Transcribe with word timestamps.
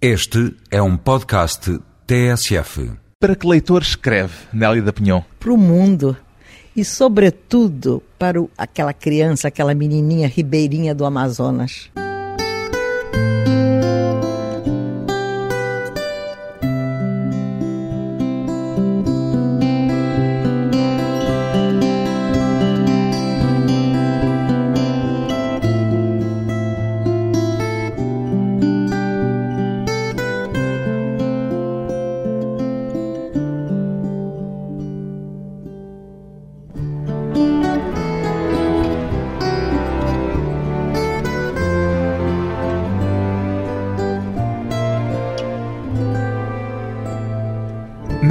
Este 0.00 0.54
é 0.70 0.82
um 0.82 0.94
podcast 0.94 1.80
TSF. 2.06 2.92
Para 3.18 3.34
que 3.34 3.46
leitor 3.46 3.80
escreve 3.80 4.34
Nélia 4.52 4.82
da 4.82 4.92
Pinhon? 4.92 5.22
Para 5.40 5.50
o 5.50 5.56
mundo. 5.56 6.14
E, 6.76 6.84
sobretudo, 6.84 8.02
para 8.18 8.42
o, 8.42 8.50
aquela 8.58 8.92
criança, 8.92 9.48
aquela 9.48 9.74
menininha 9.74 10.28
ribeirinha 10.28 10.94
do 10.94 11.06
Amazonas. 11.06 11.88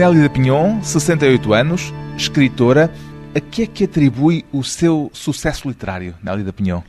Nélia 0.05 0.22
da 0.22 0.30
Pinhon, 0.30 0.84
68 0.84 1.52
anos, 1.52 1.94
escritora. 2.16 2.91
A 3.34 3.40
que 3.40 3.64
é 3.64 3.66
que 3.66 3.86
atribui 3.86 4.45
o 4.54 4.64
seu 4.64 5.09
sucesso 5.12 5.68
literário, 5.68 6.14
Nélia 6.23 6.44
da 6.44 6.54
Pinhon? 6.54 6.81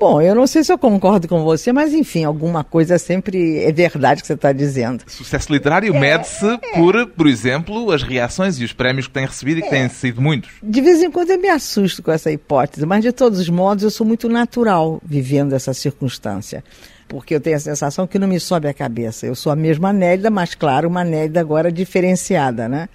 Bom, 0.00 0.20
eu 0.20 0.34
não 0.34 0.48
sei 0.48 0.64
se 0.64 0.72
eu 0.72 0.76
concordo 0.76 1.28
com 1.28 1.44
você, 1.44 1.72
mas 1.72 1.94
enfim, 1.94 2.24
alguma 2.24 2.64
coisa 2.64 2.98
sempre 2.98 3.62
é 3.62 3.70
verdade 3.70 4.20
que 4.20 4.26
você 4.26 4.32
está 4.32 4.52
dizendo. 4.52 5.04
Sucesso 5.06 5.52
literário 5.52 5.94
é, 5.94 5.98
mede-se 5.98 6.44
é. 6.44 6.58
por, 6.74 7.06
por 7.06 7.28
exemplo, 7.28 7.92
as 7.92 8.02
reações 8.02 8.58
e 8.58 8.64
os 8.64 8.72
prémios 8.72 9.06
que 9.06 9.14
tem 9.14 9.26
recebido 9.26 9.60
e 9.60 9.62
que 9.62 9.68
é. 9.68 9.70
têm 9.70 9.88
sido 9.88 10.20
muitos. 10.20 10.50
De 10.60 10.80
vez 10.80 11.00
em 11.00 11.10
quando 11.10 11.30
eu 11.30 11.40
me 11.40 11.48
assusto 11.48 12.02
com 12.02 12.10
essa 12.10 12.32
hipótese, 12.32 12.84
mas 12.84 13.00
de 13.00 13.12
todos 13.12 13.38
os 13.38 13.48
modos 13.48 13.84
eu 13.84 13.90
sou 13.92 14.04
muito 14.04 14.28
natural 14.28 15.00
vivendo 15.04 15.52
essa 15.54 15.72
circunstância 15.72 16.64
porque 17.08 17.34
eu 17.34 17.40
tenho 17.40 17.56
a 17.56 17.60
sensação 17.60 18.06
que 18.06 18.18
não 18.18 18.28
me 18.28 18.40
sobe 18.40 18.68
a 18.68 18.74
cabeça. 18.74 19.26
Eu 19.26 19.34
sou 19.34 19.52
a 19.52 19.56
mesma 19.56 19.92
Nélida, 19.92 20.30
mas 20.30 20.54
claro, 20.54 20.88
uma 20.88 21.04
Nélida 21.04 21.40
agora 21.40 21.70
diferenciada, 21.70 22.68
né? 22.68 22.88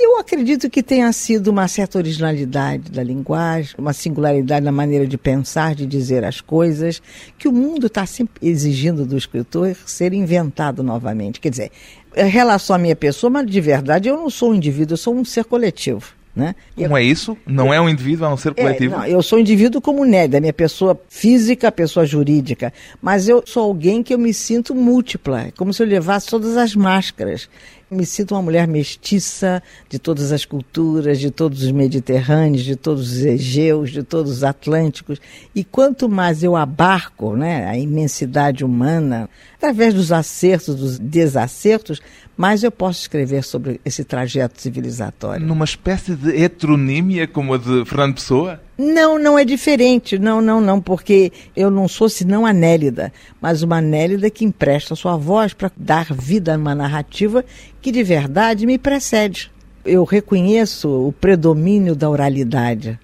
Eu 0.00 0.16
acredito 0.16 0.70
que 0.70 0.80
tenha 0.80 1.12
sido 1.12 1.48
uma 1.48 1.66
certa 1.66 1.98
originalidade 1.98 2.88
da 2.88 3.02
linguagem, 3.02 3.74
uma 3.76 3.92
singularidade 3.92 4.64
na 4.64 4.70
maneira 4.70 5.04
de 5.04 5.18
pensar, 5.18 5.74
de 5.74 5.86
dizer 5.86 6.24
as 6.24 6.40
coisas, 6.40 7.02
que 7.36 7.48
o 7.48 7.52
mundo 7.52 7.88
está 7.88 8.06
sempre 8.06 8.48
exigindo 8.48 9.04
do 9.04 9.16
escritor 9.16 9.74
ser 9.86 10.12
inventado 10.12 10.84
novamente. 10.84 11.40
Quer 11.40 11.50
dizer, 11.50 11.72
em 12.16 12.28
relação 12.28 12.76
à 12.76 12.78
minha 12.78 12.94
pessoa, 12.94 13.28
mas 13.28 13.50
de 13.50 13.60
verdade 13.60 14.08
eu 14.08 14.16
não 14.16 14.30
sou 14.30 14.52
um 14.52 14.54
indivíduo, 14.54 14.92
eu 14.92 14.98
sou 14.98 15.16
um 15.16 15.24
ser 15.24 15.44
coletivo. 15.44 16.17
Né? 16.38 16.54
Como 16.76 16.96
é 16.96 17.02
isso? 17.02 17.36
Não 17.44 17.74
é 17.74 17.80
um 17.80 17.88
indivíduo, 17.88 18.24
é 18.24 18.28
um 18.28 18.36
ser 18.36 18.54
coletivo? 18.54 18.94
É, 18.94 18.98
não, 18.98 19.06
eu 19.06 19.20
sou 19.22 19.38
um 19.38 19.40
indivíduo 19.40 19.80
como 19.80 20.04
Nélia, 20.04 20.40
minha 20.40 20.52
pessoa 20.52 20.96
física, 21.08 21.72
pessoa 21.72 22.06
jurídica. 22.06 22.72
Mas 23.02 23.28
eu 23.28 23.42
sou 23.44 23.64
alguém 23.64 24.04
que 24.04 24.14
eu 24.14 24.18
me 24.20 24.32
sinto 24.32 24.72
múltipla, 24.72 25.46
é 25.46 25.50
como 25.50 25.74
se 25.74 25.82
eu 25.82 25.86
levasse 25.88 26.28
todas 26.28 26.56
as 26.56 26.76
máscaras. 26.76 27.48
Me 27.90 28.04
sinto 28.04 28.34
uma 28.34 28.42
mulher 28.42 28.68
mestiça 28.68 29.62
de 29.88 29.98
todas 29.98 30.30
as 30.30 30.44
culturas, 30.44 31.18
de 31.18 31.30
todos 31.30 31.62
os 31.62 31.70
mediterrâneos, 31.70 32.62
de 32.62 32.76
todos 32.76 33.10
os 33.10 33.24
egeus, 33.24 33.90
de 33.90 34.02
todos 34.02 34.30
os 34.30 34.44
atlânticos. 34.44 35.18
E 35.54 35.64
quanto 35.64 36.08
mais 36.08 36.42
eu 36.42 36.54
abarco 36.54 37.34
né, 37.34 37.66
a 37.66 37.78
imensidade 37.78 38.62
humana, 38.62 39.28
através 39.56 39.94
dos 39.94 40.12
acertos, 40.12 40.74
dos 40.74 40.98
desacertos, 40.98 42.02
mais 42.36 42.62
eu 42.62 42.70
posso 42.70 43.00
escrever 43.00 43.42
sobre 43.42 43.80
esse 43.84 44.04
trajeto 44.04 44.60
civilizatório. 44.60 45.46
Numa 45.46 45.64
espécie 45.64 46.14
de 46.14 46.42
heteronímia 46.42 47.26
como 47.26 47.54
a 47.54 47.58
de 47.58 47.84
Fernando 47.86 48.14
Pessoa? 48.14 48.60
Não, 48.78 49.18
não 49.18 49.36
é 49.36 49.44
diferente. 49.44 50.16
Não, 50.20 50.40
não, 50.40 50.60
não, 50.60 50.80
porque 50.80 51.32
eu 51.56 51.68
não 51.68 51.88
sou 51.88 52.08
senão 52.08 52.46
a 52.46 52.52
Nélida, 52.52 53.12
mas 53.40 53.60
uma 53.64 53.80
Nélida 53.80 54.30
que 54.30 54.44
empresta 54.44 54.94
sua 54.94 55.16
voz 55.16 55.52
para 55.52 55.72
dar 55.76 56.14
vida 56.14 56.54
a 56.54 56.56
uma 56.56 56.76
narrativa 56.76 57.44
que 57.82 57.90
de 57.90 58.04
verdade 58.04 58.64
me 58.66 58.78
precede. 58.78 59.50
Eu 59.84 60.04
reconheço 60.04 60.88
o 60.88 61.12
predomínio 61.12 61.96
da 61.96 62.08
oralidade, 62.08 62.96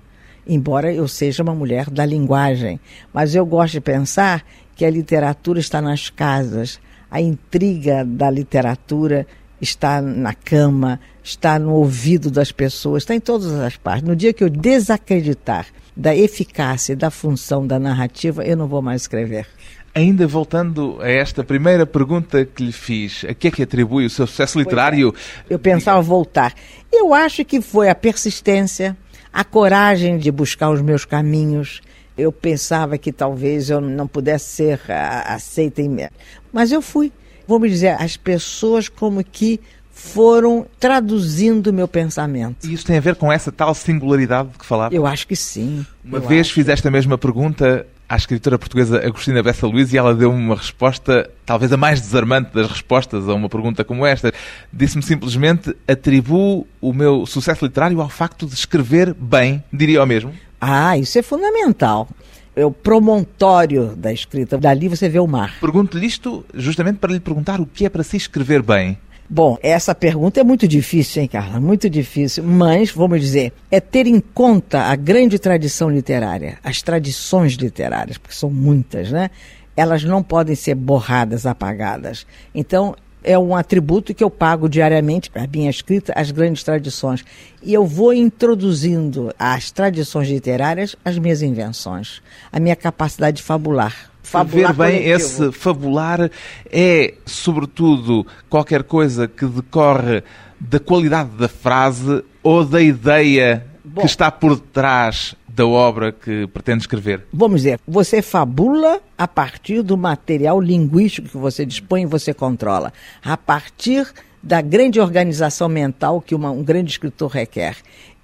embora 0.47 0.93
eu 0.93 1.09
seja 1.09 1.43
uma 1.43 1.55
mulher 1.55 1.91
da 1.91 2.06
linguagem, 2.06 2.79
mas 3.12 3.35
eu 3.35 3.45
gosto 3.45 3.73
de 3.73 3.81
pensar 3.81 4.45
que 4.77 4.85
a 4.85 4.91
literatura 4.91 5.59
está 5.59 5.81
nas 5.81 6.09
casas, 6.09 6.79
a 7.11 7.21
intriga 7.21 8.05
da 8.05 8.31
literatura 8.31 9.27
está 9.61 10.03
na 10.03 10.35
cama, 10.35 11.01
está 11.23 11.59
no 11.59 11.73
ouvido 11.73 12.31
das 12.31 12.53
pessoas, 12.53 13.03
está 13.03 13.15
em 13.15 13.21
todas 13.21 13.53
as 13.53 13.77
partes. 13.77 14.07
No 14.07 14.15
dia 14.15 14.33
que 14.33 14.45
eu 14.45 14.51
desacreditar 14.51 15.67
da 15.97 16.15
eficácia 16.15 16.93
e 16.93 16.97
da 16.97 17.11
função 17.11 17.67
da 17.67 17.79
narrativa, 17.79 18.45
eu 18.45 18.57
não 18.57 18.67
vou 18.67 18.83
mais 18.83 19.03
escrever. 19.03 19.47
Ainda 19.95 20.27
voltando 20.27 20.99
a 21.01 21.09
esta 21.09 21.45
primeira 21.45 21.87
pergunta 21.87 22.45
que 22.45 22.65
lhe 22.65 22.73
fiz, 22.73 23.25
a 23.29 23.33
que 23.33 23.47
é 23.47 23.51
que 23.51 23.63
atribui 23.63 24.05
o 24.05 24.11
seu 24.11 24.27
sucesso 24.27 24.59
literário? 24.59 25.15
É. 25.49 25.55
Eu 25.55 25.59
pensava 25.59 26.03
voltar. 26.03 26.53
Eu 26.93 27.15
acho 27.15 27.45
que 27.45 27.61
foi 27.61 27.89
a 27.89 27.95
persistência, 27.95 28.97
a 29.33 29.45
coragem 29.45 30.19
de 30.19 30.33
buscar 30.33 30.71
os 30.71 30.83
meus 30.83 31.05
caminhos. 31.05 31.81
Eu 32.19 32.33
pensava 32.33 32.99
que 32.99 33.13
talvez 33.13 33.71
eu 33.71 33.81
não 33.81 34.09
pudesse 34.09 34.47
ser 34.47 34.81
aceita, 35.27 35.81
em... 35.81 36.09
mas 36.53 36.73
eu 36.73 36.83
fui. 36.83 37.13
Vamos 37.47 37.71
dizer, 37.71 37.97
as 38.00 38.16
pessoas 38.16 38.88
como 38.88 39.22
que 39.22 39.60
foram 39.91 40.66
traduzindo 40.78 41.69
o 41.69 41.72
meu 41.72 41.87
pensamento. 41.87 42.66
E 42.66 42.75
isso 42.75 42.84
tem 42.84 42.97
a 42.97 43.00
ver 43.00 43.15
com 43.15 43.32
essa 43.32 43.53
tal 43.53 43.72
singularidade 43.75 44.49
de 44.50 44.59
que 44.59 44.66
falava? 44.66 44.94
Eu 44.94 45.06
acho 45.06 45.27
que 45.27 45.37
sim. 45.37 45.87
Uma 46.05 46.19
vez 46.19 46.50
fiz 46.50 46.69
esta 46.69 46.91
mesma 46.91 47.16
pergunta 47.16 47.87
à 48.09 48.16
escritora 48.16 48.59
portuguesa 48.59 48.99
Agostina 48.99 49.43
Bessa 49.43 49.66
Luiz 49.66 49.93
e 49.93 49.97
ela 49.97 50.15
deu-me 50.15 50.38
uma 50.38 50.56
resposta, 50.56 51.31
talvez 51.47 51.72
a 51.72 51.77
mais 51.77 52.00
desarmante 52.00 52.50
das 52.53 52.69
respostas 52.69 53.28
a 53.28 53.34
uma 53.34 53.49
pergunta 53.49 53.84
como 53.84 54.05
esta. 54.05 54.32
Disse-me 54.72 55.03
simplesmente: 55.03 55.75
atribuo 55.87 56.66
o 56.81 56.93
meu 56.93 57.25
sucesso 57.25 57.65
literário 57.65 58.00
ao 58.00 58.09
facto 58.09 58.47
de 58.47 58.55
escrever 58.55 59.15
bem, 59.15 59.62
diria 59.72 60.03
o 60.03 60.06
mesmo. 60.06 60.34
Ah, 60.61 60.99
isso 60.99 61.19
é 61.19 61.22
fundamental. 61.22 62.09
É 62.57 62.65
o 62.65 62.71
promontório 62.71 63.97
da 63.97 64.13
escrita. 64.13 64.57
Dali 64.57 64.89
você 64.89 65.09
vê 65.09 65.19
o 65.19 65.27
mar. 65.27 65.59
Pergunto-lhe 65.61 66.07
isto 66.07 66.45
justamente 66.55 66.99
para 66.99 67.13
lhe 67.13 67.21
perguntar 67.21 67.61
o 67.61 67.67
que 67.67 67.85
é 67.85 67.89
para 67.89 68.03
se 68.03 68.17
escrever 68.17 68.63
bem. 68.63 68.99
Bom, 69.29 69.57
essa 69.63 69.95
pergunta 69.95 70.39
é 70.39 70.45
muito 70.45 70.69
difícil, 70.69 71.23
hein, 71.23 71.29
Carla? 71.29 71.59
Muito 71.59 71.89
difícil. 71.89 72.45
Mas, 72.45 72.91
vamos 72.91 73.21
dizer, 73.21 73.53
é 73.71 73.81
ter 73.81 74.07
em 74.07 74.21
conta 74.21 74.83
a 74.83 74.95
grande 74.95 75.39
tradição 75.39 75.91
literária, 75.91 76.59
as 76.63 76.83
tradições 76.83 77.55
literárias, 77.55 78.19
porque 78.19 78.35
são 78.37 78.51
muitas, 78.51 79.11
né? 79.11 79.31
Elas 79.77 80.05
não 80.05 80.23
podem 80.23 80.55
ser 80.55 80.75
borradas, 80.75 81.47
apagadas. 81.47 82.27
Então, 82.55 82.95
é 83.25 83.39
um 83.39 83.57
atributo 83.57 84.15
que 84.15 84.23
eu 84.23 84.31
pago 84.31 84.69
diariamente, 84.69 85.31
a 85.35 85.47
minha 85.47 85.71
escrita, 85.71 86.12
as 86.15 86.31
grandes 86.31 86.62
tradições. 86.62 87.25
E 87.62 87.73
eu 87.73 87.87
vou 87.87 88.12
introduzindo 88.12 89.35
às 89.39 89.71
tradições 89.71 90.29
literárias 90.29 90.95
as 91.05 91.19
minhas 91.19 91.43
invenções, 91.43 92.21
a 92.53 92.61
minha 92.61 92.77
capacidade 92.77 93.39
de 93.39 93.43
fabular 93.43 94.12
fabular 94.23 94.73
ver 94.73 94.91
bem 94.91 95.03
coletivo. 95.03 95.17
esse 95.17 95.53
fabular 95.53 96.31
é, 96.71 97.15
sobretudo, 97.27 98.27
qualquer 98.49 98.83
coisa 98.83 99.29
que 99.29 99.45
decorre 99.45 100.23
da 100.59 100.81
qualidade 100.81 101.31
da 101.31 101.49
frase 101.49 102.25
ou 102.43 102.65
da 102.65 102.81
ideia 102.81 103.67
Bom, 103.85 104.01
que 104.01 104.06
está 104.06 104.31
por 104.31 104.56
detrás 104.56 105.35
da 105.55 105.67
obra 105.67 106.13
que 106.13 106.47
pretende 106.49 106.83
escrever? 106.83 107.27
Vamos 107.33 107.63
dizer, 107.63 107.79
você 107.87 108.21
fabula 108.21 109.01
a 109.17 109.29
partir 109.29 109.83
do 109.83 109.97
material 109.97 110.61
linguístico 110.61 111.29
que 111.29 111.37
você 111.37 111.65
dispõe 111.65 112.03
e 112.03 112.07
você 112.07 112.35
controla, 112.35 112.93
a 113.23 113.37
partir 113.37 114.06
da 114.43 114.61
grande 114.61 115.01
organização 115.01 115.69
mental 115.69 116.21
que 116.21 116.35
uma, 116.35 116.51
um 116.51 116.62
grande 116.62 116.91
escritor 116.91 117.31
requer, 117.31 117.77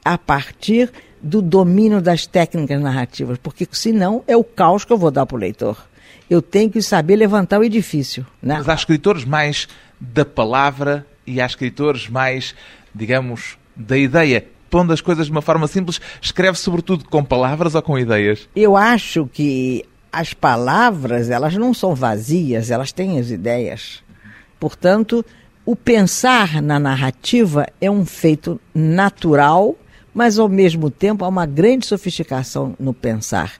a 0.05 0.19
partir 0.19 0.91
do 1.23 1.41
domínio 1.41 2.01
das 2.01 2.27
técnicas 2.27 2.81
narrativas, 2.81 3.39
porque 3.39 3.67
senão 3.71 4.25
é 4.27 4.37
o 4.37 4.43
caos 4.43 4.85
que 4.85 4.93
eu 4.93 4.99
vou 4.99 5.11
dar 5.11 5.27
para 5.27 5.37
o 5.37 5.39
leitor 5.39 5.77
eu 6.31 6.41
tenho 6.41 6.71
que 6.71 6.81
saber 6.81 7.17
levantar 7.17 7.59
o 7.59 7.65
edifício. 7.65 8.25
Né? 8.41 8.55
Mas 8.57 8.69
há 8.69 8.75
escritores 8.75 9.25
mais 9.25 9.67
da 9.99 10.25
palavra 10.25 11.05
e 11.27 11.41
há 11.41 11.45
escritores 11.45 12.09
mais, 12.09 12.55
digamos, 12.95 13.59
da 13.75 13.99
ideia. 13.99 14.47
Pondo 14.71 14.93
as 14.93 15.01
coisas 15.01 15.27
de 15.27 15.33
uma 15.33 15.43
forma 15.43 15.67
simples, 15.67 16.01
escreve 16.23 16.57
sobretudo 16.57 17.05
com 17.05 17.25
palavras 17.25 17.75
ou 17.75 17.83
com 17.83 17.99
ideias? 17.99 18.49
Eu 18.55 18.77
acho 18.77 19.27
que 19.27 19.85
as 20.13 20.33
palavras, 20.33 21.29
elas 21.29 21.55
não 21.57 21.75
são 21.75 21.95
vazias, 21.95 22.71
elas 22.71 22.93
têm 22.93 23.19
as 23.19 23.31
ideias. 23.31 24.03
Portanto, 24.59 25.25
o 25.65 25.77
pensar 25.77 26.63
na 26.63 26.79
narrativa 26.79 27.67
é 27.81 27.91
um 27.91 28.05
feito 28.05 28.61
natural, 28.75 29.77
mas 30.15 30.39
ao 30.39 30.49
mesmo 30.49 30.91
tempo 30.91 31.25
há 31.25 31.29
uma 31.29 31.47
grande 31.47 31.87
sofisticação 31.87 32.75
no 32.79 32.95
pensar. 32.95 33.55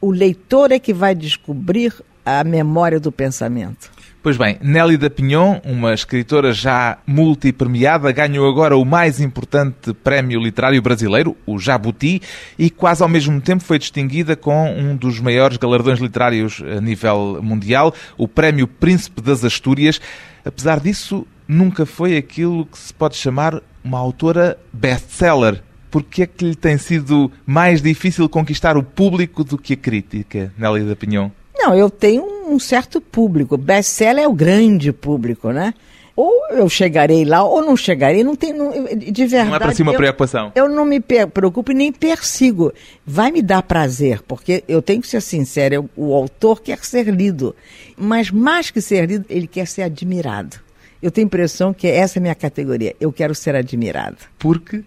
O 0.00 0.10
leitor 0.10 0.72
é 0.72 0.78
que 0.78 0.92
vai 0.92 1.14
descobrir 1.14 1.94
a 2.24 2.42
memória 2.42 2.98
do 2.98 3.12
pensamento. 3.12 3.90
Pois 4.24 4.38
bem, 4.38 4.56
Nélida 4.62 5.10
Pinhon, 5.10 5.60
uma 5.66 5.92
escritora 5.92 6.50
já 6.50 6.96
multipremiada, 7.06 8.10
ganhou 8.10 8.48
agora 8.48 8.74
o 8.74 8.82
mais 8.82 9.20
importante 9.20 9.92
prémio 9.92 10.40
literário 10.40 10.80
brasileiro, 10.80 11.36
o 11.44 11.58
Jabuti, 11.58 12.22
e 12.58 12.70
quase 12.70 13.02
ao 13.02 13.08
mesmo 13.10 13.38
tempo 13.38 13.62
foi 13.62 13.78
distinguida 13.78 14.34
com 14.34 14.72
um 14.72 14.96
dos 14.96 15.20
maiores 15.20 15.58
galardões 15.58 15.98
literários 15.98 16.62
a 16.74 16.80
nível 16.80 17.38
mundial, 17.42 17.92
o 18.16 18.26
Prémio 18.26 18.66
Príncipe 18.66 19.20
das 19.20 19.44
Astúrias. 19.44 20.00
Apesar 20.42 20.80
disso, 20.80 21.26
nunca 21.46 21.84
foi 21.84 22.16
aquilo 22.16 22.64
que 22.64 22.78
se 22.78 22.94
pode 22.94 23.16
chamar 23.16 23.60
uma 23.84 23.98
autora 23.98 24.56
best-seller. 24.72 25.62
Por 25.90 26.02
que 26.02 26.22
é 26.22 26.26
que 26.26 26.46
lhe 26.46 26.54
tem 26.54 26.78
sido 26.78 27.30
mais 27.44 27.82
difícil 27.82 28.26
conquistar 28.30 28.74
o 28.78 28.82
público 28.82 29.44
do 29.44 29.58
que 29.58 29.74
a 29.74 29.76
crítica, 29.76 30.50
Nélida 30.56 30.96
Pinhon? 30.96 31.30
Não, 31.64 31.74
eu 31.74 31.88
tenho 31.88 32.22
um 32.46 32.58
certo 32.58 33.00
público. 33.00 33.56
Best-seller 33.56 34.24
é 34.24 34.28
o 34.28 34.34
grande 34.34 34.92
público, 34.92 35.50
né? 35.50 35.72
Ou 36.14 36.46
eu 36.50 36.68
chegarei 36.68 37.24
lá 37.24 37.42
ou 37.42 37.64
não 37.64 37.74
chegarei, 37.74 38.22
não 38.22 38.36
tem 38.36 38.52
não, 38.52 38.70
de 38.70 39.26
verdade. 39.26 39.48
Não 39.48 39.56
é 39.56 39.58
para 39.58 39.92
eu, 39.92 39.96
preocupação. 39.96 40.52
Eu 40.54 40.68
não 40.68 40.84
me 40.84 41.00
preocupo 41.00 41.72
e 41.72 41.74
nem 41.74 41.90
persigo. 41.90 42.70
Vai 43.04 43.32
me 43.32 43.40
dar 43.40 43.62
prazer, 43.62 44.20
porque 44.28 44.62
eu 44.68 44.82
tenho 44.82 45.00
que 45.00 45.08
ser 45.08 45.22
sincero, 45.22 45.88
o 45.96 46.14
autor 46.14 46.60
quer 46.60 46.78
ser 46.84 47.08
lido, 47.08 47.56
mas 47.96 48.30
mais 48.30 48.70
que 48.70 48.82
ser 48.82 49.06
lido, 49.06 49.24
ele 49.30 49.46
quer 49.46 49.66
ser 49.66 49.82
admirado. 49.82 50.58
Eu 51.02 51.10
tenho 51.10 51.24
a 51.24 51.28
impressão 51.28 51.72
que 51.72 51.88
essa 51.88 52.18
é 52.18 52.20
a 52.20 52.22
minha 52.22 52.34
categoria. 52.34 52.94
Eu 53.00 53.10
quero 53.10 53.34
ser 53.34 53.56
admirado. 53.56 54.18
Por 54.38 54.60
quê? 54.60 54.84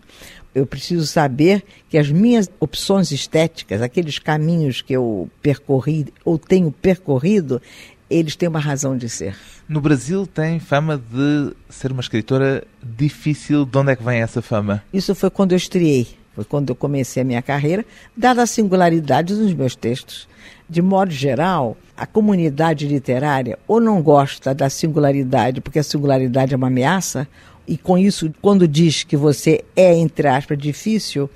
Eu 0.58 0.66
preciso 0.66 1.06
saber 1.06 1.64
que 1.88 2.00
as 2.00 2.10
minhas 2.10 2.50
opções 2.60 3.12
estéticas, 3.12 3.80
aqueles 3.80 4.18
caminhos 4.18 4.82
que 4.82 4.92
eu 4.92 5.30
percorri 5.40 6.08
ou 6.26 6.40
tenho 6.40 6.72
percorrido, 6.72 7.62
eles 8.10 8.36
têm 8.36 8.50
uma 8.50 8.58
razão 8.58 8.98
de 8.98 9.08
ser. 9.08 9.36
No 9.70 9.80
Brasil 9.80 10.26
tem 10.26 10.60
fama 10.60 10.98
de 10.98 11.54
ser 11.70 11.92
uma 11.92 12.02
escritora 12.02 12.64
difícil. 12.82 13.68
De 13.68 13.78
onde 13.78 13.92
é 13.92 13.96
que 13.96 14.04
vem 14.04 14.20
essa 14.20 14.42
fama? 14.42 14.84
Isso 14.92 15.14
foi 15.14 15.30
quando 15.30 15.52
eu 15.52 15.58
estreiei, 15.58 16.08
foi 16.34 16.44
quando 16.44 16.72
eu 16.72 16.76
comecei 16.76 17.22
a 17.22 17.26
minha 17.26 17.42
carreira, 17.44 17.86
dada 18.16 18.42
a 18.42 18.48
singularidade 18.48 19.36
dos 19.36 19.54
meus 19.54 19.76
textos. 19.76 20.28
De 20.68 20.82
modo 20.82 21.12
geral, 21.12 21.78
a 21.96 22.08
comunidade 22.08 22.88
literária 22.88 23.60
ou 23.68 23.80
não 23.80 24.02
gosta 24.02 24.56
da 24.56 24.72
singularidade, 24.72 25.62
porque 25.62 25.78
a 25.78 25.84
singularidade 25.84 26.56
é 26.56 26.58
uma 26.58 26.66
ameaça, 26.66 27.28
e 27.68 27.78
com 27.78 27.98
isso, 27.98 28.32
quando 28.42 28.68
diz 28.68 29.04
que 29.04 29.18
você 29.18 29.64
é, 29.76 29.94
entre 29.94 30.28
aspas, 30.28 30.58
difícil, 30.58 31.30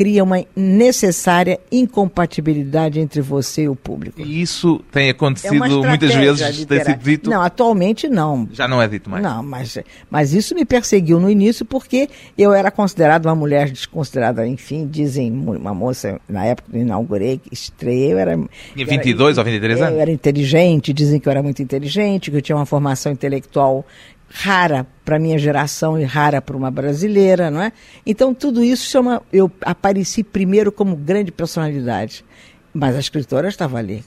cria 0.00 0.24
uma 0.24 0.42
necessária 0.56 1.60
incompatibilidade 1.70 2.98
entre 2.98 3.20
você 3.20 3.64
e 3.64 3.68
o 3.68 3.76
público. 3.76 4.18
E 4.20 4.40
isso 4.40 4.80
tem 4.90 5.10
acontecido 5.10 5.62
é 5.62 5.68
muitas 5.68 6.14
vezes, 6.14 6.58
literária. 6.58 6.66
tem 6.66 6.94
sido 6.94 7.04
dito? 7.04 7.28
Não, 7.28 7.42
atualmente 7.42 8.08
não. 8.08 8.48
Já 8.50 8.66
não 8.66 8.80
é 8.80 8.88
dito 8.88 9.10
mais? 9.10 9.22
Não, 9.22 9.42
mas, 9.42 9.76
mas 10.08 10.32
isso 10.32 10.54
me 10.54 10.64
perseguiu 10.64 11.20
no 11.20 11.28
início 11.28 11.66
porque 11.66 12.08
eu 12.38 12.54
era 12.54 12.70
considerada 12.70 13.28
uma 13.28 13.34
mulher 13.34 13.70
desconsiderada, 13.70 14.46
enfim, 14.46 14.88
dizem 14.90 15.30
uma 15.30 15.74
moça, 15.74 16.18
na 16.26 16.46
época 16.46 16.70
que 16.70 16.78
eu 16.78 16.82
inaugurei, 16.82 17.38
que 17.38 17.52
estreiei, 17.52 18.14
eu 18.14 18.18
era... 18.18 18.38
Tinha 18.74 18.86
22 18.86 19.36
era, 19.36 19.40
ou 19.46 19.52
23 19.52 19.80
anos? 19.82 19.94
Eu 19.94 20.00
era 20.00 20.10
inteligente, 20.10 20.94
dizem 20.94 21.20
que 21.20 21.28
eu 21.28 21.30
era 21.30 21.42
muito 21.42 21.62
inteligente, 21.62 22.30
que 22.30 22.38
eu 22.38 22.42
tinha 22.42 22.56
uma 22.56 22.66
formação 22.66 23.12
intelectual 23.12 23.84
rara 24.30 24.86
para 25.04 25.18
minha 25.18 25.38
geração 25.38 25.98
e 25.98 26.04
rara 26.04 26.40
para 26.40 26.56
uma 26.56 26.70
brasileira, 26.70 27.50
não 27.50 27.60
é? 27.60 27.72
Então 28.06 28.32
tudo 28.32 28.62
isso 28.62 28.88
chama 28.88 29.20
eu 29.32 29.50
apareci 29.62 30.22
primeiro 30.22 30.70
como 30.70 30.96
grande 30.96 31.32
personalidade, 31.32 32.24
mas 32.72 32.94
a 32.94 33.00
escritora 33.00 33.48
estava 33.48 33.78
ali. 33.78 34.04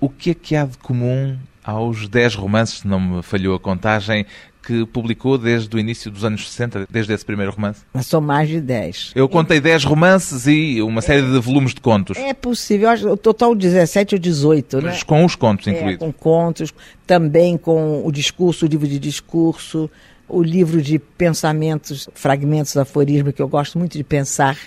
O 0.00 0.08
que 0.08 0.30
é 0.30 0.34
que 0.34 0.56
há 0.56 0.64
de 0.64 0.78
comum 0.78 1.36
aos 1.62 2.08
dez 2.08 2.34
romances, 2.34 2.78
se 2.78 2.88
não 2.88 2.98
me 2.98 3.22
falhou 3.22 3.54
a 3.54 3.60
contagem, 3.60 4.24
que 4.62 4.84
publicou 4.86 5.38
desde 5.38 5.74
o 5.74 5.78
início 5.78 6.10
dos 6.10 6.24
anos 6.24 6.48
60, 6.48 6.86
desde 6.90 7.12
esse 7.12 7.24
primeiro 7.24 7.52
romance? 7.52 7.80
Mas 7.92 8.06
são 8.06 8.20
mais 8.20 8.48
de 8.48 8.60
10. 8.60 9.12
Eu 9.14 9.28
contei 9.28 9.60
10 9.60 9.84
romances 9.84 10.46
e 10.46 10.82
uma 10.82 11.00
série 11.00 11.22
de 11.22 11.38
volumes 11.38 11.74
de 11.74 11.80
contos. 11.80 12.16
É 12.18 12.34
possível, 12.34 12.90
o 13.12 13.16
total 13.16 13.54
17 13.54 14.14
ou 14.14 14.18
18, 14.18 14.76
Mas 14.76 14.84
né? 14.84 15.00
com 15.06 15.24
os 15.24 15.34
contos 15.34 15.66
é, 15.66 15.70
incluídos. 15.70 15.98
Com 15.98 16.12
contos, 16.12 16.74
também 17.06 17.56
com 17.56 18.04
o 18.04 18.12
discurso, 18.12 18.66
o 18.66 18.68
livro 18.68 18.86
de 18.86 18.98
discurso, 18.98 19.90
o 20.28 20.42
livro 20.42 20.82
de 20.82 20.98
pensamentos, 20.98 22.08
fragmentos, 22.14 22.76
aforismo, 22.76 23.32
que 23.32 23.40
eu 23.40 23.48
gosto 23.48 23.78
muito 23.78 23.96
de 23.96 24.04
pensar. 24.04 24.58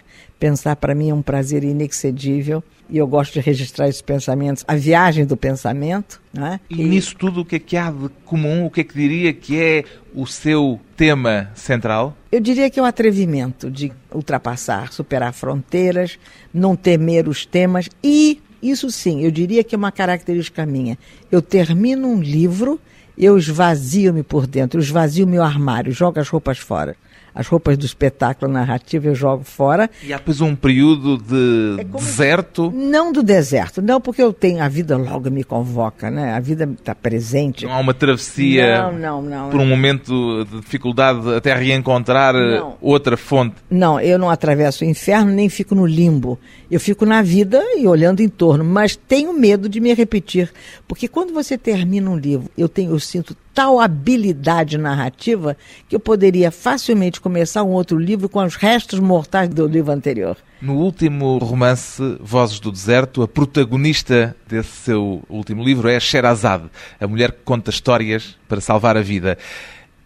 Pensar 0.42 0.76
para 0.76 0.96
mim 0.96 1.12
é 1.12 1.14
um 1.14 1.22
prazer 1.22 1.64
inexcedível 1.64 2.64
e 2.90 2.98
eu 2.98 3.06
gosto 3.06 3.34
de 3.34 3.42
registrar 3.42 3.88
esses 3.88 4.02
pensamentos, 4.02 4.66
a 4.68 4.76
viagem 4.76 5.24
do 5.24 5.38
pensamento. 5.38 6.20
Né? 6.34 6.60
E, 6.68 6.82
e 6.82 6.84
nisso 6.84 7.16
tudo, 7.16 7.42
o 7.42 7.46
que 7.46 7.58
é 7.58 7.60
que 7.60 7.78
há 7.78 7.92
de 7.92 8.10
comum? 8.26 8.66
O 8.66 8.72
que 8.72 8.82
é 8.82 8.84
que 8.84 8.96
diria 8.96 9.32
que 9.34 9.62
é 9.62 9.84
o 10.16 10.26
seu 10.26 10.82
tema 10.98 11.52
central? 11.54 12.18
Eu 12.32 12.40
diria 12.40 12.72
que 12.72 12.80
é 12.80 12.82
o 12.82 12.86
atrevimento 12.88 13.70
de 13.70 13.94
ultrapassar, 14.12 14.92
superar 14.92 15.32
fronteiras, 15.32 16.18
não 16.52 16.76
temer 16.76 17.28
os 17.28 17.46
temas 17.46 17.88
e, 18.04 18.42
isso 18.64 18.90
sim, 18.90 19.24
eu 19.24 19.30
diria 19.30 19.64
que 19.64 19.76
é 19.76 19.78
uma 19.78 19.92
característica 19.92 20.66
minha. 20.66 20.98
Eu 21.32 21.44
termino 21.44 22.08
um 22.08 22.20
livro, 22.20 22.82
eu 23.16 23.38
esvazio-me 23.38 24.24
por 24.24 24.48
dentro, 24.48 24.80
esvazio 24.80 25.28
meu 25.28 25.44
armário, 25.44 25.92
jogo 25.92 26.20
as 26.20 26.30
roupas 26.30 26.58
fora 26.58 26.98
as 27.34 27.48
roupas 27.48 27.78
do 27.78 27.86
espetáculo 27.86 28.52
narrativo 28.52 29.08
eu 29.08 29.16
jogo 29.16 29.44
fora. 29.44 29.90
E 30.04 30.14
há 30.14 30.18
depois 30.18 30.42
um 30.42 30.56
período 30.56 31.18
de 31.18 31.82
é 31.82 31.84
deserto? 31.84 32.72
Não 32.76 33.12
do 33.12 33.24
deserto, 33.24 33.82
não, 33.82 34.02
porque 34.02 34.22
eu 34.22 34.34
tenho, 34.34 34.64
a 34.64 34.68
vida 34.68 34.98
logo 34.98 35.30
me 35.30 35.44
convoca, 35.44 36.10
né? 36.10 36.34
A 36.34 36.40
vida 36.40 36.70
está 36.78 36.94
presente. 36.94 37.66
Não 37.66 37.74
há 37.74 37.80
uma 37.80 37.94
travessia 37.94 38.92
não, 38.92 38.94
não, 38.94 39.22
não, 39.22 39.50
por 39.50 39.60
um 39.60 39.66
momento 39.66 40.46
de 40.46 40.62
dificuldade 40.62 41.34
até 41.34 41.54
reencontrar 41.54 42.36
eh, 42.36 42.60
não. 42.60 42.78
outra 42.82 43.16
fonte? 43.16 43.56
Não, 43.70 44.00
eu 44.00 44.18
não 44.18 44.30
atravesso 44.30 44.84
o 44.84 44.88
inferno 44.88 45.32
nem 45.32 45.50
fico 45.50 45.76
no 45.76 45.86
limbo. 45.86 46.40
Eu 46.70 46.80
fico 46.80 47.06
na 47.06 47.22
vida 47.22 47.62
e 47.78 47.88
olhando 47.88 48.22
em 48.22 48.30
torno, 48.30 48.64
mas 48.64 48.96
tenho 48.96 49.34
medo 49.34 49.68
de 49.68 49.80
me 49.80 49.94
repetir, 49.94 50.52
porque 50.88 51.08
quando 51.08 51.34
você 51.34 51.58
termina 51.58 52.10
um 52.10 52.18
livro, 52.18 52.50
eu 52.58 52.70
tenho, 52.70 52.92
eu 52.92 53.00
sinto 53.00 53.36
tal 53.54 53.80
habilidade 53.80 54.78
narrativa 54.78 55.58
que 55.88 55.96
eu 55.96 56.00
poderia 56.00 56.52
facilmente 56.52 57.20
começar 57.20 57.64
um 57.64 57.72
outro 57.72 57.98
livro 57.98 58.30
com 58.30 58.44
os 58.44 58.56
restos 58.56 59.00
mortais 59.00 59.50
do 59.50 59.68
livro 59.68 59.92
anterior. 59.92 60.38
No 60.62 60.76
último 60.76 61.40
romance, 61.40 62.18
Vozes 62.20 62.60
do 62.60 62.72
Deserto, 62.72 63.24
a 63.24 63.28
protagonista 63.28 64.36
desse 64.48 64.70
seu 64.70 65.24
último 65.28 65.64
livro 65.64 65.90
é 65.90 66.00
Sherazade, 66.00 66.70
a 67.00 67.08
mulher 67.08 67.32
que 67.32 67.40
conta 67.44 67.72
histórias 67.72 68.38
para 68.48 68.62
salvar 68.62 68.96
a 68.96 69.02
vida. 69.02 69.38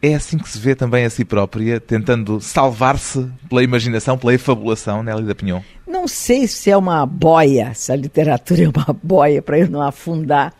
É 0.05 0.13
assim 0.13 0.37
que 0.37 0.47
se 0.47 0.59
vê 0.59 0.75
também 0.75 1.03
a 1.03 1.09
si 1.09 1.25
própria, 1.25 1.79
tentando 1.79 2.39
salvar-se 2.39 3.27
pela 3.49 3.63
imaginação, 3.63 4.15
pela 4.15 4.35
efabulação, 4.35 5.01
Nélida 5.01 5.33
Pinhon? 5.33 5.61
Não 5.87 6.07
sei 6.07 6.45
se 6.45 6.69
é 6.69 6.77
uma 6.77 7.03
boia, 7.07 7.73
se 7.73 7.91
a 7.91 7.95
literatura 7.95 8.65
é 8.65 8.67
uma 8.67 8.95
boia 9.01 9.41
para 9.41 9.57
eu 9.57 9.67
não 9.67 9.81
afundar, 9.81 10.53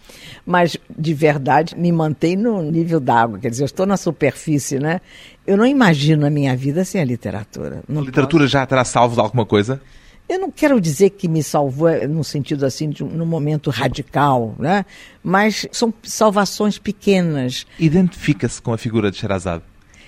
mas 0.43 0.75
de 0.97 1.13
verdade 1.13 1.77
me 1.77 1.91
mantém 1.91 2.35
no 2.35 2.59
nível 2.63 2.99
d'água, 2.99 3.37
quer 3.37 3.51
dizer, 3.51 3.61
eu 3.61 3.67
estou 3.67 3.85
na 3.85 3.97
superfície, 3.97 4.79
né? 4.79 4.99
Eu 5.45 5.55
não 5.57 5.65
imagino 5.67 6.25
a 6.25 6.29
minha 6.31 6.57
vida 6.57 6.83
sem 6.83 6.99
a 6.99 7.05
literatura. 7.05 7.83
Não 7.87 8.01
a 8.01 8.05
literatura 8.05 8.45
posso... 8.45 8.51
já 8.51 8.65
terá 8.65 8.83
salvo 8.83 9.13
de 9.13 9.21
alguma 9.21 9.45
coisa? 9.45 9.79
Eu 10.27 10.39
não 10.39 10.49
quero 10.49 10.81
dizer 10.81 11.11
que 11.11 11.27
me 11.27 11.43
salvou 11.43 11.87
eh, 11.87 12.07
no 12.07 12.23
sentido 12.23 12.65
assim, 12.65 12.89
de 12.89 13.03
um, 13.03 13.07
num 13.07 13.27
momento 13.27 13.69
radical, 13.69 14.55
né? 14.57 14.83
mas 15.23 15.67
são 15.71 15.93
salvações 16.01 16.79
pequenas. 16.79 17.65
Identifica-se 17.79 18.59
com 18.59 18.73
a 18.73 18.77
figura 18.77 19.11
de 19.11 19.17
Sherazade? 19.17 19.63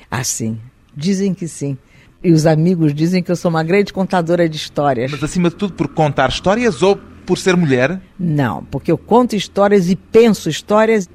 Ah, 0.10 0.24
sim. 0.24 0.60
Dizem 0.96 1.36
que 1.36 1.48
sim. 1.48 1.78
E 2.24 2.32
os 2.32 2.48
amigos 2.48 2.96
dizem 2.96 3.22
que 3.22 3.32
eu 3.32 3.36
sou 3.36 3.50
uma 3.50 3.64
grande 3.64 3.94
contadora 3.94 4.50
de 4.50 4.58
histórias. 4.58 5.12
Mas 5.12 5.24
acima 5.24 5.52
de 5.52 5.56
tudo 5.56 5.74
por 5.74 5.88
contar 5.90 6.30
histórias 6.30 6.82
ou 6.82 6.96
por 7.24 7.38
ser 7.38 7.56
mulher? 7.56 8.02
Não, 8.18 8.64
porque 8.64 8.92
eu 8.92 8.98
conto 8.98 9.36
histórias 9.36 9.88
e 9.88 9.96
penso 9.96 10.50
histórias 10.50 11.08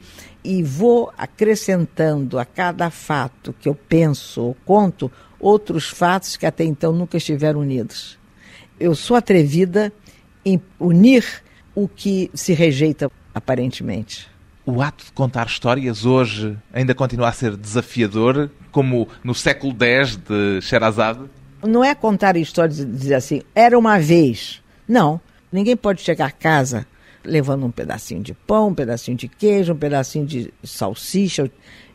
e 0.44 0.62
vou 0.62 1.12
acrescentando 1.18 2.38
a 2.38 2.44
cada 2.44 2.88
fato 2.88 3.52
que 3.61 3.68
eu 3.68 3.75
penso 3.75 4.42
ou 4.42 4.56
conto 4.64 5.11
outros 5.40 5.88
fatos 5.88 6.37
que 6.37 6.47
até 6.47 6.62
então 6.62 6.92
nunca 6.92 7.16
estiveram 7.16 7.61
unidos 7.61 8.21
eu 8.78 8.94
sou 8.94 9.16
atrevida 9.16 9.92
em 10.44 10.60
unir 10.78 11.24
o 11.74 11.88
que 11.88 12.30
se 12.34 12.52
rejeita 12.52 13.10
aparentemente. 13.34 14.28
O 14.64 14.80
ato 14.80 15.04
de 15.04 15.12
contar 15.12 15.46
histórias 15.46 16.04
hoje 16.04 16.56
ainda 16.72 16.94
continua 16.94 17.28
a 17.28 17.32
ser 17.32 17.56
desafiador, 17.56 18.50
como 18.70 19.08
no 19.24 19.34
século 19.34 19.74
X 19.78 20.16
de 20.16 20.60
Sherazade? 20.60 21.20
Não 21.62 21.82
é 21.82 21.94
contar 21.94 22.36
histórias 22.36 22.78
e 22.78 22.84
dizer 22.84 23.14
assim, 23.14 23.42
era 23.54 23.78
uma 23.78 23.98
vez. 23.98 24.62
Não. 24.86 25.20
Ninguém 25.50 25.76
pode 25.76 26.00
chegar 26.02 26.26
a 26.26 26.30
casa 26.30 26.86
levando 27.24 27.66
um 27.66 27.70
pedacinho 27.70 28.22
de 28.22 28.34
pão, 28.34 28.68
um 28.68 28.74
pedacinho 28.74 29.16
de 29.16 29.28
queijo, 29.28 29.72
um 29.72 29.76
pedacinho 29.76 30.26
de 30.26 30.52
salsicha, 30.62 31.50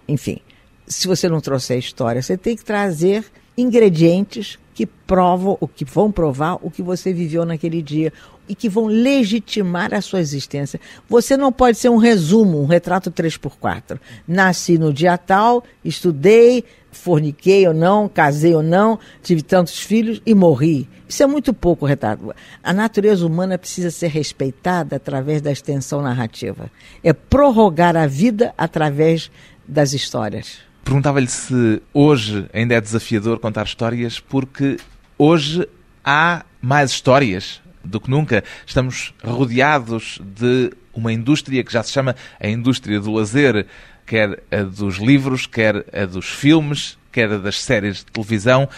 enfim. 0.07 0.39
Se 0.85 1.07
você 1.07 1.27
não 1.27 1.41
trouxer 1.41 1.77
história, 1.77 2.21
você 2.21 2.37
tem 2.37 2.55
que 2.55 2.63
trazer 2.63 3.25
ingredientes 3.57 4.57
que 4.77 4.85
provam, 4.85 5.57
o 5.59 5.67
que 5.67 5.83
vão 5.83 6.11
provar 6.11 6.59
o 6.61 6.69
que 6.69 6.83
você 6.83 7.11
viveu 7.11 7.43
naquele 7.43 7.81
dia, 7.81 8.13
e 8.47 8.53
que 8.53 8.69
vão 8.69 8.85
legitimar 8.85 9.91
a 9.91 10.01
sua 10.01 10.19
existência. 10.19 10.79
Você 11.09 11.35
não 11.35 11.51
pode 11.51 11.79
ser 11.79 11.89
um 11.89 11.97
resumo, 11.97 12.61
um 12.61 12.67
retrato 12.67 13.09
3x4. 13.09 13.99
Nasci 14.27 14.77
no 14.77 14.93
dia 14.93 15.17
tal, 15.17 15.63
estudei, 15.83 16.63
forniquei 16.91 17.67
ou 17.67 17.73
não, 17.73 18.07
casei 18.07 18.53
ou 18.53 18.61
não, 18.61 18.99
tive 19.23 19.41
tantos 19.41 19.79
filhos 19.79 20.21
e 20.23 20.35
morri. 20.35 20.87
Isso 21.09 21.23
é 21.23 21.25
muito 21.25 21.55
pouco 21.55 21.83
retrato. 21.83 22.31
A 22.63 22.71
natureza 22.71 23.25
humana 23.25 23.57
precisa 23.57 23.89
ser 23.89 24.09
respeitada 24.09 24.97
através 24.97 25.41
da 25.41 25.51
extensão 25.51 26.03
narrativa. 26.03 26.69
É 27.03 27.13
prorrogar 27.13 27.97
a 27.97 28.05
vida 28.05 28.53
através 28.55 29.31
das 29.67 29.93
histórias. 29.93 30.66
Perguntava-lhe 30.87 31.27
se 31.27 31.81
hoje 31.93 32.47
ainda 32.53 32.73
é 32.73 32.79
desafiador 32.79 33.39
contar 33.39 33.65
histórias, 33.65 34.21
porque 34.21 34.77
hoje 35.17 35.67
há 36.01 36.45
mais 36.61 36.91
histórias 36.91 37.59
do 37.83 37.99
que 37.99 38.09
nunca. 38.09 38.41
Estamos 38.65 39.13
rodeados 39.21 40.17
de 40.23 40.71
uma 40.93 41.11
indústria 41.11 41.61
que 41.61 41.73
já 41.73 41.83
se 41.83 41.91
chama 41.91 42.15
a 42.39 42.47
indústria 42.47 43.01
do 43.01 43.11
lazer, 43.11 43.67
quer 44.05 44.41
a 44.49 44.63
dos 44.63 44.95
livros, 44.95 45.45
quer 45.45 45.85
a 45.93 46.05
dos 46.05 46.29
filmes, 46.29 46.97
quer 47.11 47.33
a 47.33 47.37
das 47.37 47.61
séries 47.61 47.97
de 47.97 48.05
televisão. 48.05 48.69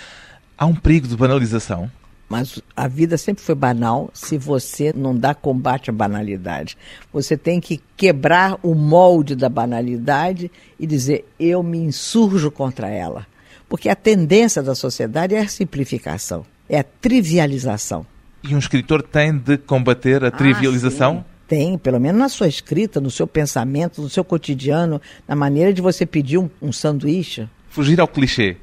Há 0.58 0.66
um 0.66 0.74
perigo 0.74 1.08
de 1.08 1.16
banalização? 1.16 1.92
Mas 2.30 2.62
a 2.76 2.88
vida 2.88 3.18
sempre 3.18 3.44
foi 3.44 3.56
banal 3.56 4.12
se 4.14 4.38
você 4.38 4.94
não 4.96 5.18
dá 5.18 5.34
combate 5.34 5.90
à 5.90 5.94
banalidade. 5.94 6.78
Você 7.12 7.36
tem 7.36 7.60
que 7.60 7.82
quebrar 7.98 8.60
o 8.62 8.76
molde 8.76 9.36
da 9.36 9.50
banalidade 9.50 10.52
e 10.80 10.86
dizer: 10.86 11.26
eu 11.40 11.64
me 11.64 11.80
insurjo 11.80 12.52
contra 12.52 12.88
ela. 12.88 13.26
Porque 13.68 13.90
a 13.90 13.96
tendência 13.96 14.62
da 14.62 14.76
sociedade 14.76 15.34
é 15.34 15.42
a 15.42 15.48
simplificação, 15.48 16.46
é 16.68 16.80
a 16.80 16.84
trivialização. 16.84 18.06
E 18.44 18.56
um 18.56 18.60
escritor 18.60 19.02
tem 19.02 19.36
de 19.36 19.58
combater 19.58 20.24
a 20.24 20.28
ah, 20.28 20.32
trivialização? 20.32 21.26
Ah, 21.28 21.40
tem, 21.48 21.78
pelo 21.78 22.00
menos 22.00 22.20
na 22.20 22.30
sua 22.30 22.48
escrita, 22.48 23.02
no 23.02 23.10
seu 23.10 23.28
pensamento, 23.28 24.02
no 24.02 24.10
seu 24.10 24.24
cotidiano, 24.24 25.02
na 25.28 25.36
maneira 25.36 25.74
de 25.74 25.82
você 25.82 26.06
pedir 26.06 26.38
um, 26.38 26.50
um 26.62 26.72
sanduíche. 26.72 27.50
Fugir 27.70 28.00
ao 28.00 28.08
clichê. 28.08 28.58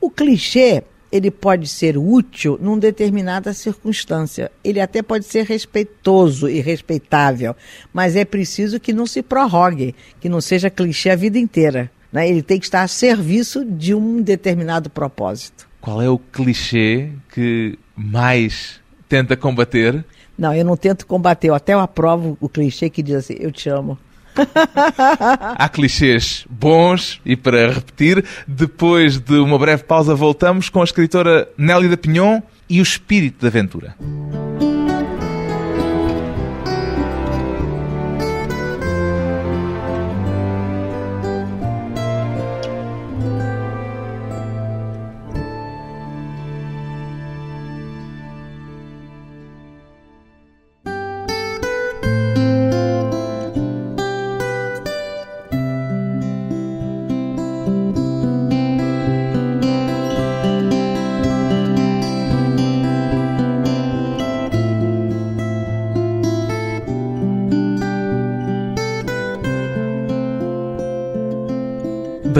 O 0.00 0.10
clichê 0.10 0.82
ele 1.12 1.30
pode 1.30 1.68
ser 1.68 1.98
útil 1.98 2.58
numa 2.60 2.78
determinada 2.78 3.52
circunstância. 3.52 4.50
Ele 4.64 4.80
até 4.80 5.02
pode 5.02 5.26
ser 5.26 5.44
respeitoso 5.44 6.48
e 6.48 6.60
respeitável, 6.60 7.54
mas 7.92 8.16
é 8.16 8.24
preciso 8.24 8.80
que 8.80 8.94
não 8.94 9.06
se 9.06 9.22
prorrogue, 9.22 9.94
que 10.18 10.28
não 10.28 10.40
seja 10.40 10.70
clichê 10.70 11.10
a 11.10 11.16
vida 11.16 11.38
inteira. 11.38 11.90
Né? 12.10 12.28
Ele 12.28 12.42
tem 12.42 12.58
que 12.58 12.64
estar 12.64 12.82
a 12.82 12.88
serviço 12.88 13.62
de 13.62 13.94
um 13.94 14.22
determinado 14.22 14.88
propósito. 14.88 15.68
Qual 15.80 16.00
é 16.00 16.08
o 16.08 16.18
clichê 16.18 17.10
que 17.34 17.78
mais 17.94 18.80
tenta 19.08 19.36
combater? 19.36 20.02
Não, 20.38 20.54
eu 20.54 20.64
não 20.64 20.76
tento 20.76 21.06
combater, 21.06 21.48
eu 21.48 21.54
até 21.54 21.74
aprovo 21.74 22.38
o 22.40 22.48
clichê 22.48 22.88
que 22.88 23.02
diz 23.02 23.16
assim, 23.16 23.36
eu 23.38 23.52
te 23.52 23.68
amo. 23.68 23.98
Há 25.58 25.68
clichês 25.68 26.44
bons 26.48 27.20
e 27.24 27.36
para 27.36 27.70
repetir, 27.70 28.24
depois 28.46 29.18
de 29.18 29.34
uma 29.34 29.58
breve 29.58 29.84
pausa 29.84 30.14
voltamos 30.14 30.68
com 30.68 30.80
a 30.80 30.84
escritora 30.84 31.48
Nélida 31.56 31.96
Pinhon 31.96 32.40
e 32.68 32.80
o 32.80 32.82
espírito 32.82 33.42
da 33.42 33.48
aventura. 33.48 33.94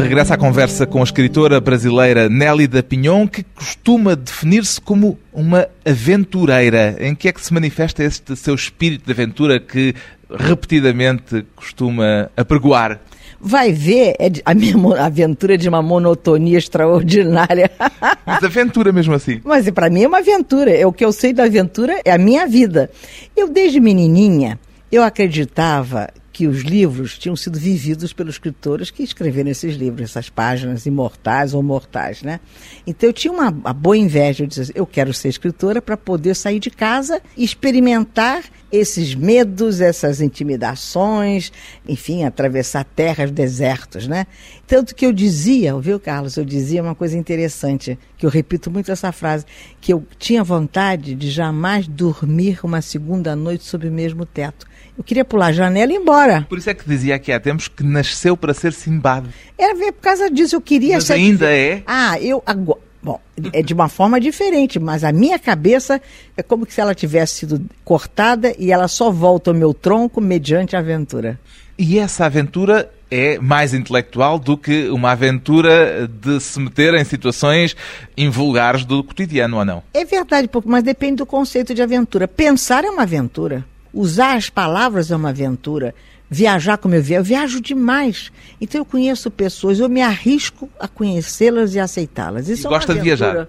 De 0.02 0.08
regresso 0.08 0.34
à 0.34 0.36
conversa 0.36 0.84
com 0.84 0.98
a 0.98 1.04
escritora 1.04 1.60
brasileira 1.60 2.28
Nélida 2.28 2.82
Pinhon, 2.82 3.28
que 3.28 3.44
costuma 3.44 4.16
definir-se 4.16 4.80
como 4.80 5.16
uma 5.32 5.68
aventureira. 5.86 6.96
Em 6.98 7.14
que 7.14 7.28
é 7.28 7.32
que 7.32 7.40
se 7.40 7.54
manifesta 7.54 8.02
este 8.02 8.34
seu 8.34 8.52
espírito 8.52 9.06
de 9.06 9.12
aventura 9.12 9.60
que 9.60 9.94
repetidamente 10.28 11.46
costuma 11.54 12.28
apregoar? 12.36 13.00
Vai 13.40 13.72
ver, 13.72 14.16
é 14.18 14.28
a 14.44 14.52
minha 14.52 14.74
aventura 15.00 15.54
é 15.54 15.56
de 15.56 15.68
uma 15.68 15.80
monotonia 15.80 16.58
extraordinária. 16.58 17.70
Mas 18.26 18.42
aventura 18.42 18.90
mesmo 18.90 19.14
assim. 19.14 19.40
Mas 19.44 19.70
para 19.70 19.88
mim 19.88 20.02
é 20.02 20.08
uma 20.08 20.18
aventura. 20.18 20.72
É 20.72 20.84
o 20.84 20.92
que 20.92 21.04
eu 21.04 21.12
sei 21.12 21.32
da 21.32 21.44
aventura 21.44 22.00
é 22.04 22.10
a 22.10 22.18
minha 22.18 22.44
vida. 22.48 22.90
Eu 23.36 23.48
desde 23.48 23.78
menininha 23.78 24.58
eu 24.90 25.04
acreditava 25.04 26.08
que 26.32 26.46
os 26.46 26.62
livros 26.62 27.18
tinham 27.18 27.36
sido 27.36 27.58
vividos 27.58 28.12
pelos 28.12 28.36
escritores 28.36 28.90
que 28.90 29.02
escreveram 29.02 29.50
esses 29.50 29.76
livros, 29.76 30.10
essas 30.10 30.30
páginas 30.30 30.86
imortais 30.86 31.52
ou 31.52 31.62
mortais, 31.62 32.22
né? 32.22 32.40
Então 32.86 33.10
eu 33.10 33.12
tinha 33.12 33.32
uma, 33.32 33.50
uma 33.50 33.72
boa 33.72 33.96
inveja, 33.96 34.44
eu 34.44 34.48
assim, 34.48 34.72
eu 34.74 34.86
quero 34.86 35.12
ser 35.12 35.28
escritora 35.28 35.82
para 35.82 35.96
poder 35.96 36.34
sair 36.34 36.58
de 36.58 36.70
casa 36.70 37.20
e 37.36 37.44
experimentar 37.44 38.44
esses 38.72 39.14
medos, 39.14 39.82
essas 39.82 40.22
intimidações, 40.22 41.52
enfim, 41.86 42.24
atravessar 42.24 42.84
terras, 42.84 43.30
desertos, 43.30 44.08
né? 44.08 44.26
Tanto 44.66 44.94
que 44.94 45.04
eu 45.04 45.12
dizia, 45.12 45.78
viu, 45.78 46.00
Carlos, 46.00 46.38
eu 46.38 46.44
dizia 46.44 46.82
uma 46.82 46.94
coisa 46.94 47.18
interessante, 47.18 47.98
que 48.16 48.24
eu 48.24 48.30
repito 48.30 48.70
muito 48.70 48.90
essa 48.90 49.12
frase, 49.12 49.44
que 49.78 49.92
eu 49.92 50.02
tinha 50.18 50.42
vontade 50.42 51.14
de 51.14 51.30
jamais 51.30 51.86
dormir 51.86 52.60
uma 52.62 52.80
segunda 52.80 53.36
noite 53.36 53.64
sob 53.64 53.86
o 53.86 53.92
mesmo 53.92 54.24
teto. 54.24 54.66
Eu 54.96 55.04
queria 55.04 55.24
pular 55.24 55.46
a 55.46 55.52
janela 55.52 55.92
e 55.92 55.96
ir 55.96 55.98
embora. 55.98 56.31
Por 56.40 56.58
isso 56.58 56.70
é 56.70 56.74
que 56.74 56.88
dizia 56.88 57.16
aqui 57.16 57.30
há 57.30 57.38
tempos 57.38 57.68
que 57.68 57.84
nasceu 57.84 58.36
para 58.36 58.54
ser 58.54 58.72
Simbad. 58.72 59.26
Era 59.58 59.74
ver 59.74 59.92
por 59.92 60.02
causa 60.02 60.30
disso, 60.30 60.56
eu 60.56 60.60
queria 60.60 60.94
mas 60.94 61.04
ser. 61.04 61.14
ainda 61.14 61.50
é? 61.50 61.82
Ah, 61.86 62.18
eu 62.20 62.42
agora. 62.46 62.80
Bom, 63.02 63.20
é 63.52 63.62
de 63.62 63.74
uma 63.74 63.88
forma 63.88 64.20
diferente, 64.20 64.78
mas 64.78 65.02
a 65.02 65.10
minha 65.10 65.36
cabeça 65.36 66.00
é 66.36 66.42
como 66.42 66.64
se 66.68 66.80
ela 66.80 66.94
tivesse 66.94 67.40
sido 67.40 67.60
cortada 67.84 68.54
e 68.56 68.70
ela 68.70 68.86
só 68.86 69.10
volta 69.10 69.50
ao 69.50 69.54
meu 69.54 69.74
tronco 69.74 70.20
mediante 70.20 70.76
a 70.76 70.78
aventura. 70.78 71.38
E 71.76 71.98
essa 71.98 72.26
aventura 72.26 72.88
é 73.10 73.38
mais 73.38 73.74
intelectual 73.74 74.38
do 74.38 74.56
que 74.56 74.88
uma 74.88 75.10
aventura 75.10 76.08
de 76.08 76.40
se 76.40 76.60
meter 76.60 76.94
em 76.94 77.04
situações 77.04 77.76
invulgares 78.16 78.84
do 78.84 79.02
cotidiano, 79.02 79.58
ou 79.58 79.64
não? 79.64 79.82
É 79.92 80.04
verdade, 80.04 80.48
mas 80.64 80.82
depende 80.82 81.16
do 81.16 81.26
conceito 81.26 81.74
de 81.74 81.82
aventura. 81.82 82.28
Pensar 82.28 82.84
é 82.84 82.88
uma 82.90 83.02
aventura. 83.02 83.64
Usar 83.92 84.36
as 84.36 84.48
palavras 84.48 85.10
é 85.10 85.16
uma 85.16 85.28
aventura. 85.30 85.94
Viajar 86.32 86.78
como 86.78 86.94
eu 86.94 87.02
viajo, 87.02 87.20
eu 87.20 87.24
viajo 87.24 87.60
demais. 87.60 88.32
Então 88.58 88.80
eu 88.80 88.84
conheço 88.86 89.30
pessoas, 89.30 89.78
eu 89.78 89.88
me 89.88 90.00
arrisco 90.00 90.66
a 90.80 90.88
conhecê-las 90.88 91.74
e 91.74 91.78
aceitá-las. 91.78 92.48
Isso 92.48 92.66
e 92.66 92.68
é 92.68 92.70
gosta 92.70 92.94
de 92.94 93.00
viajar? 93.00 93.48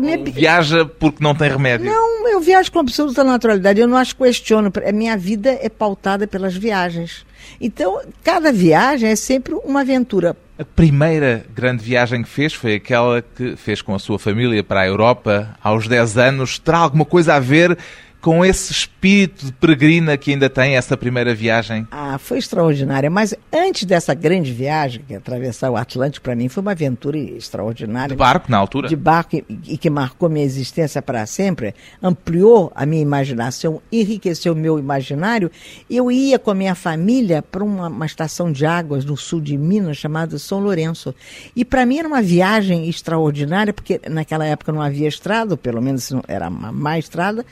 Me... 0.00 0.16
Viaja 0.32 0.84
porque 0.84 1.22
não 1.22 1.36
tem 1.36 1.48
remédio? 1.48 1.86
Não, 1.86 2.28
eu 2.28 2.40
viajo 2.40 2.72
com 2.72 2.80
absoluta 2.80 3.22
naturalidade. 3.22 3.80
Eu 3.80 3.86
não 3.86 3.96
acho 3.96 4.16
questiono. 4.16 4.72
A 4.84 4.90
minha 4.90 5.16
vida 5.16 5.56
é 5.62 5.68
pautada 5.68 6.26
pelas 6.26 6.56
viagens. 6.56 7.24
Então, 7.60 8.00
cada 8.24 8.52
viagem 8.52 9.10
é 9.10 9.14
sempre 9.14 9.54
uma 9.64 9.82
aventura. 9.82 10.36
A 10.58 10.64
primeira 10.64 11.46
grande 11.54 11.84
viagem 11.84 12.24
que 12.24 12.28
fez 12.28 12.52
foi 12.52 12.74
aquela 12.74 13.22
que 13.22 13.54
fez 13.54 13.80
com 13.80 13.94
a 13.94 14.00
sua 14.00 14.18
família 14.18 14.64
para 14.64 14.80
a 14.80 14.86
Europa 14.88 15.56
aos 15.62 15.86
10 15.86 16.18
anos. 16.18 16.58
Terá 16.58 16.78
alguma 16.78 17.04
coisa 17.04 17.34
a 17.34 17.40
ver 17.40 17.78
com 18.24 18.42
esse 18.42 18.72
espírito 18.72 19.44
de 19.44 19.52
peregrina 19.52 20.16
que 20.16 20.30
ainda 20.30 20.48
tem 20.48 20.78
essa 20.78 20.96
primeira 20.96 21.34
viagem? 21.34 21.86
Ah, 21.90 22.16
foi 22.16 22.38
extraordinária. 22.38 23.10
Mas 23.10 23.34
antes 23.52 23.84
dessa 23.84 24.14
grande 24.14 24.50
viagem, 24.50 25.04
que 25.06 25.12
é 25.12 25.18
atravessar 25.18 25.70
o 25.70 25.76
Atlântico, 25.76 26.24
para 26.24 26.34
mim 26.34 26.48
foi 26.48 26.62
uma 26.62 26.70
aventura 26.70 27.18
extraordinária. 27.18 28.08
De 28.08 28.18
barco, 28.18 28.50
na 28.50 28.56
altura? 28.56 28.88
De 28.88 28.96
barco, 28.96 29.36
e, 29.36 29.44
e 29.68 29.76
que 29.76 29.90
marcou 29.90 30.30
minha 30.30 30.42
existência 30.42 31.02
para 31.02 31.26
sempre, 31.26 31.74
ampliou 32.02 32.72
a 32.74 32.86
minha 32.86 33.02
imaginação, 33.02 33.82
enriqueceu 33.92 34.54
o 34.54 34.56
meu 34.56 34.78
imaginário. 34.78 35.50
Eu 35.90 36.10
ia 36.10 36.38
com 36.38 36.50
a 36.50 36.54
minha 36.54 36.74
família 36.74 37.42
para 37.42 37.62
uma, 37.62 37.88
uma 37.88 38.06
estação 38.06 38.50
de 38.50 38.64
águas 38.64 39.04
no 39.04 39.18
sul 39.18 39.38
de 39.38 39.58
Minas, 39.58 39.98
chamada 39.98 40.38
São 40.38 40.60
Lourenço. 40.60 41.14
E 41.54 41.62
para 41.62 41.84
mim 41.84 41.98
era 41.98 42.08
uma 42.08 42.22
viagem 42.22 42.88
extraordinária, 42.88 43.74
porque 43.74 44.00
naquela 44.08 44.46
época 44.46 44.72
não 44.72 44.80
havia 44.80 45.08
estrada, 45.08 45.58
pelo 45.58 45.82
menos 45.82 46.10
era 46.26 46.48
uma 46.48 46.72
má 46.72 46.98
estrada, 46.98 47.44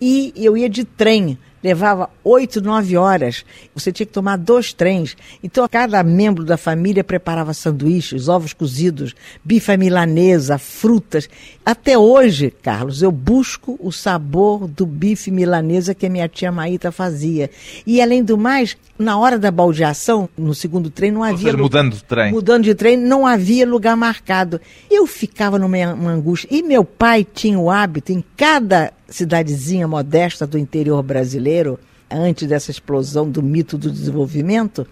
e 0.00 0.32
eu 0.36 0.56
ia 0.56 0.68
de 0.68 0.84
trem 0.84 1.38
levava 1.64 2.10
oito, 2.22 2.60
nove 2.60 2.94
horas. 2.94 3.42
Você 3.74 3.90
tinha 3.90 4.04
que 4.04 4.12
tomar 4.12 4.36
dois 4.36 4.74
trens. 4.74 5.16
Então, 5.42 5.66
cada 5.66 6.02
membro 6.02 6.44
da 6.44 6.58
família 6.58 7.02
preparava 7.02 7.54
sanduíches, 7.54 8.28
ovos 8.28 8.52
cozidos, 8.52 9.14
bife 9.42 9.74
milanesa, 9.78 10.58
frutas. 10.58 11.26
Até 11.64 11.96
hoje, 11.96 12.50
Carlos, 12.50 13.00
eu 13.00 13.10
busco 13.10 13.78
o 13.80 13.90
sabor 13.90 14.68
do 14.68 14.84
bife 14.84 15.30
milanesa 15.30 15.94
que 15.94 16.04
a 16.04 16.10
minha 16.10 16.28
tia 16.28 16.52
Maíta 16.52 16.92
fazia. 16.92 17.50
E, 17.86 18.02
além 18.02 18.22
do 18.22 18.36
mais, 18.36 18.76
na 18.98 19.18
hora 19.18 19.38
da 19.38 19.50
baldeação, 19.50 20.28
no 20.36 20.54
segundo 20.54 20.90
trem, 20.90 21.10
não 21.10 21.24
havia. 21.24 21.50
Seja, 21.50 21.56
mudando 21.56 21.94
de 21.94 22.04
trem. 22.04 22.30
Mudando 22.30 22.64
de 22.64 22.74
trem, 22.74 22.98
não 22.98 23.26
havia 23.26 23.66
lugar 23.66 23.96
marcado. 23.96 24.60
Eu 24.90 25.06
ficava 25.06 25.58
numa 25.58 25.78
angústia. 26.10 26.48
E 26.50 26.62
meu 26.62 26.84
pai 26.84 27.24
tinha 27.24 27.58
o 27.58 27.70
hábito, 27.70 28.12
em 28.12 28.22
cada 28.36 28.92
cidadezinha 29.14 29.86
modesta 29.86 30.44
do 30.44 30.58
interior 30.58 31.00
brasileiro, 31.00 31.78
antes 32.10 32.48
dessa 32.48 32.72
explosão 32.72 33.30
do 33.30 33.40
mito 33.40 33.78
do 33.78 33.88
desenvolvimento, 33.88 34.84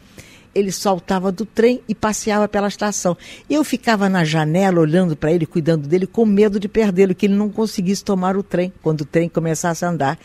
ele 0.55 0.71
saltava 0.71 1.33
do 1.33 1.45
trem 1.45 1.81
e 1.89 1.95
passeava 1.95 2.47
pela 2.47 2.69
estação. 2.69 3.17
Eu 3.51 3.65
ficava 3.65 4.09
na 4.09 4.23
janela 4.25 4.79
olhando 4.79 5.17
para 5.17 5.33
ele, 5.33 5.45
cuidando 5.45 5.89
dele, 5.89 6.07
com 6.07 6.25
medo 6.25 6.61
de 6.61 6.69
perdê-lo, 6.69 7.17
que 7.17 7.27
ele 7.27 7.35
não 7.35 7.49
conseguisse 7.49 8.05
tomar 8.05 8.37
o 8.37 8.45
trem 8.45 8.73
quando 8.81 9.01
o 9.01 9.05
trem 9.05 9.29
começasse 9.29 9.85
a 9.85 9.89
andar. 9.89 10.17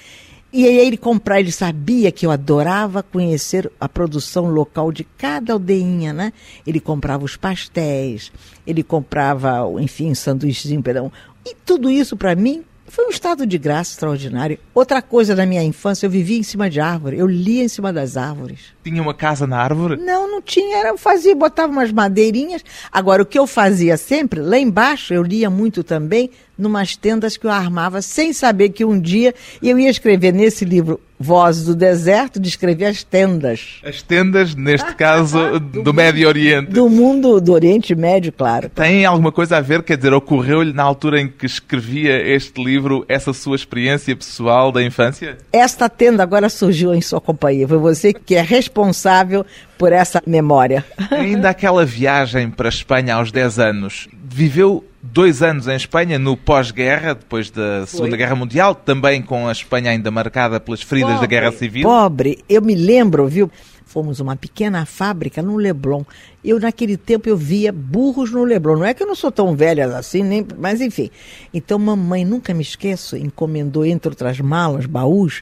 E 0.53 0.65
aí 0.65 0.77
ele 0.77 0.95
comprar, 0.95 1.39
ele 1.39 1.51
sabia 1.51 2.11
que 2.11 2.25
eu 2.25 2.29
adorava 2.29 3.01
conhecer 3.01 3.71
a 3.79 3.89
produção 3.89 4.45
local 4.45 4.91
de 4.91 5.03
cada 5.03 5.53
aldeinha, 5.53 6.13
né? 6.13 6.31
Ele 6.67 6.79
comprava 6.79 7.25
os 7.25 7.35
pastéis, 7.35 8.31
ele 8.65 8.83
comprava, 8.83 9.65
enfim, 9.79 10.13
sanduíchezinho, 10.13 10.83
perdão. 10.83 11.11
E 11.43 11.55
tudo 11.65 11.89
isso 11.89 12.15
para 12.15 12.35
mim 12.35 12.63
foi 12.87 13.05
um 13.05 13.09
estado 13.09 13.45
de 13.45 13.57
graça 13.57 13.91
extraordinário. 13.91 14.57
Outra 14.73 15.01
coisa 15.01 15.35
da 15.35 15.45
minha 15.45 15.63
infância, 15.63 16.05
eu 16.05 16.09
vivia 16.09 16.37
em 16.37 16.43
cima 16.43 16.69
de 16.69 16.79
árvore, 16.79 17.17
eu 17.17 17.27
lia 17.27 17.63
em 17.63 17.67
cima 17.67 17.91
das 17.91 18.15
árvores. 18.15 18.59
Tinha 18.83 19.01
uma 19.01 19.13
casa 19.13 19.45
na 19.45 19.57
árvore? 19.57 19.97
Não, 19.97 20.29
não 20.29 20.41
tinha, 20.41 20.77
era, 20.77 20.89
eu 20.89 20.97
fazia, 20.97 21.35
botava 21.35 21.71
umas 21.71 21.91
madeirinhas. 21.91 22.63
Agora, 22.91 23.21
o 23.21 23.25
que 23.25 23.37
eu 23.37 23.45
fazia 23.45 23.97
sempre, 23.97 24.39
lá 24.39 24.57
embaixo, 24.57 25.13
eu 25.13 25.21
lia 25.21 25.49
muito 25.49 25.83
também, 25.83 26.31
numas 26.57 26.95
tendas 26.95 27.37
que 27.37 27.45
eu 27.45 27.51
armava, 27.51 28.01
sem 28.01 28.33
saber 28.33 28.69
que 28.69 28.85
um 28.85 28.99
dia 28.99 29.35
eu 29.61 29.77
ia 29.77 29.89
escrever 29.89 30.33
nesse 30.33 30.65
livro 30.65 30.99
Vozes 31.19 31.65
do 31.65 31.75
Deserto, 31.75 32.39
descrever 32.39 32.85
as 32.85 33.03
tendas. 33.03 33.79
As 33.83 34.01
tendas, 34.01 34.53
neste 34.53 34.93
caso, 34.95 35.37
do, 35.59 35.83
do 35.83 35.93
Médio 35.93 36.27
Oriente. 36.27 36.71
Do 36.71 36.89
mundo 36.89 37.41
do 37.41 37.53
Oriente 37.53 37.95
Médio, 37.95 38.31
claro. 38.31 38.69
Tem 38.69 39.05
alguma 39.05 39.31
coisa 39.31 39.57
a 39.57 39.61
ver, 39.61 39.81
quer 39.83 39.97
dizer, 39.97 40.13
ocorreu-lhe 40.13 40.73
na 40.73 40.83
altura 40.83 41.19
em 41.19 41.27
que 41.27 41.45
escrevia 41.45 42.21
este 42.21 42.63
livro 42.63 43.05
essa 43.07 43.33
sua 43.33 43.55
experiência 43.55 44.15
pessoal 44.15 44.71
da 44.71 44.83
infância? 44.83 45.37
Esta 45.51 45.89
tenda 45.89 46.21
agora 46.21 46.49
surgiu 46.49 46.93
em 46.93 47.01
sua 47.01 47.19
companhia. 47.19 47.67
Foi 47.67 47.77
você 47.77 48.13
que 48.13 48.35
é 48.35 48.41
responsável 48.41 49.45
por 49.77 49.91
essa 49.91 50.21
memória. 50.25 50.83
Ainda 51.11 51.49
aquela 51.49 51.85
viagem 51.85 52.49
para 52.49 52.67
a 52.67 52.69
Espanha 52.69 53.15
aos 53.15 53.31
10 53.31 53.59
anos, 53.59 54.07
viveu 54.37 54.85
dois 55.01 55.41
anos 55.41 55.67
em 55.67 55.75
Espanha, 55.75 56.19
no 56.19 56.37
pós-guerra, 56.37 57.15
depois 57.15 57.49
da 57.49 57.85
Foi. 57.87 57.97
Segunda 57.97 58.15
Guerra 58.15 58.35
Mundial, 58.35 58.75
também 58.75 59.19
com 59.19 59.47
a 59.47 59.51
Espanha 59.51 59.89
ainda 59.89 60.11
marcada 60.11 60.59
pelas 60.59 60.83
feridas 60.83 61.13
pobre, 61.13 61.27
da 61.27 61.27
Guerra 61.27 61.51
Civil. 61.51 61.81
Pobre, 61.81 62.43
eu 62.47 62.61
me 62.61 62.75
lembro, 62.75 63.27
viu? 63.27 63.49
Fomos 63.83 64.19
uma 64.19 64.35
pequena 64.35 64.85
fábrica 64.85 65.41
no 65.41 65.55
Leblon. 65.57 66.03
Eu, 66.45 66.59
naquele 66.59 66.97
tempo, 66.97 67.27
eu 67.27 67.35
via 67.35 67.71
burros 67.71 68.31
no 68.31 68.43
Leblon. 68.43 68.77
Não 68.77 68.85
é 68.85 68.93
que 68.93 69.01
eu 69.01 69.07
não 69.07 69.15
sou 69.15 69.31
tão 69.31 69.55
velha 69.55 69.87
assim, 69.97 70.21
nem, 70.21 70.45
mas 70.59 70.81
enfim. 70.81 71.09
Então, 71.51 71.79
mamãe, 71.79 72.23
nunca 72.23 72.53
me 72.53 72.61
esqueço, 72.61 73.17
encomendou, 73.17 73.83
entre 73.87 74.09
outras 74.09 74.39
malas, 74.39 74.85
baús, 74.85 75.41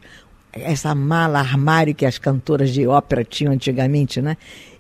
essa 0.54 0.96
mala 0.96 1.40
armário 1.40 1.94
que 1.94 2.06
as 2.06 2.18
cantoras 2.18 2.72
de 2.72 2.88
ópera 2.88 3.26
tinham 3.26 3.52
antigamente, 3.52 4.22
né? 4.22 4.38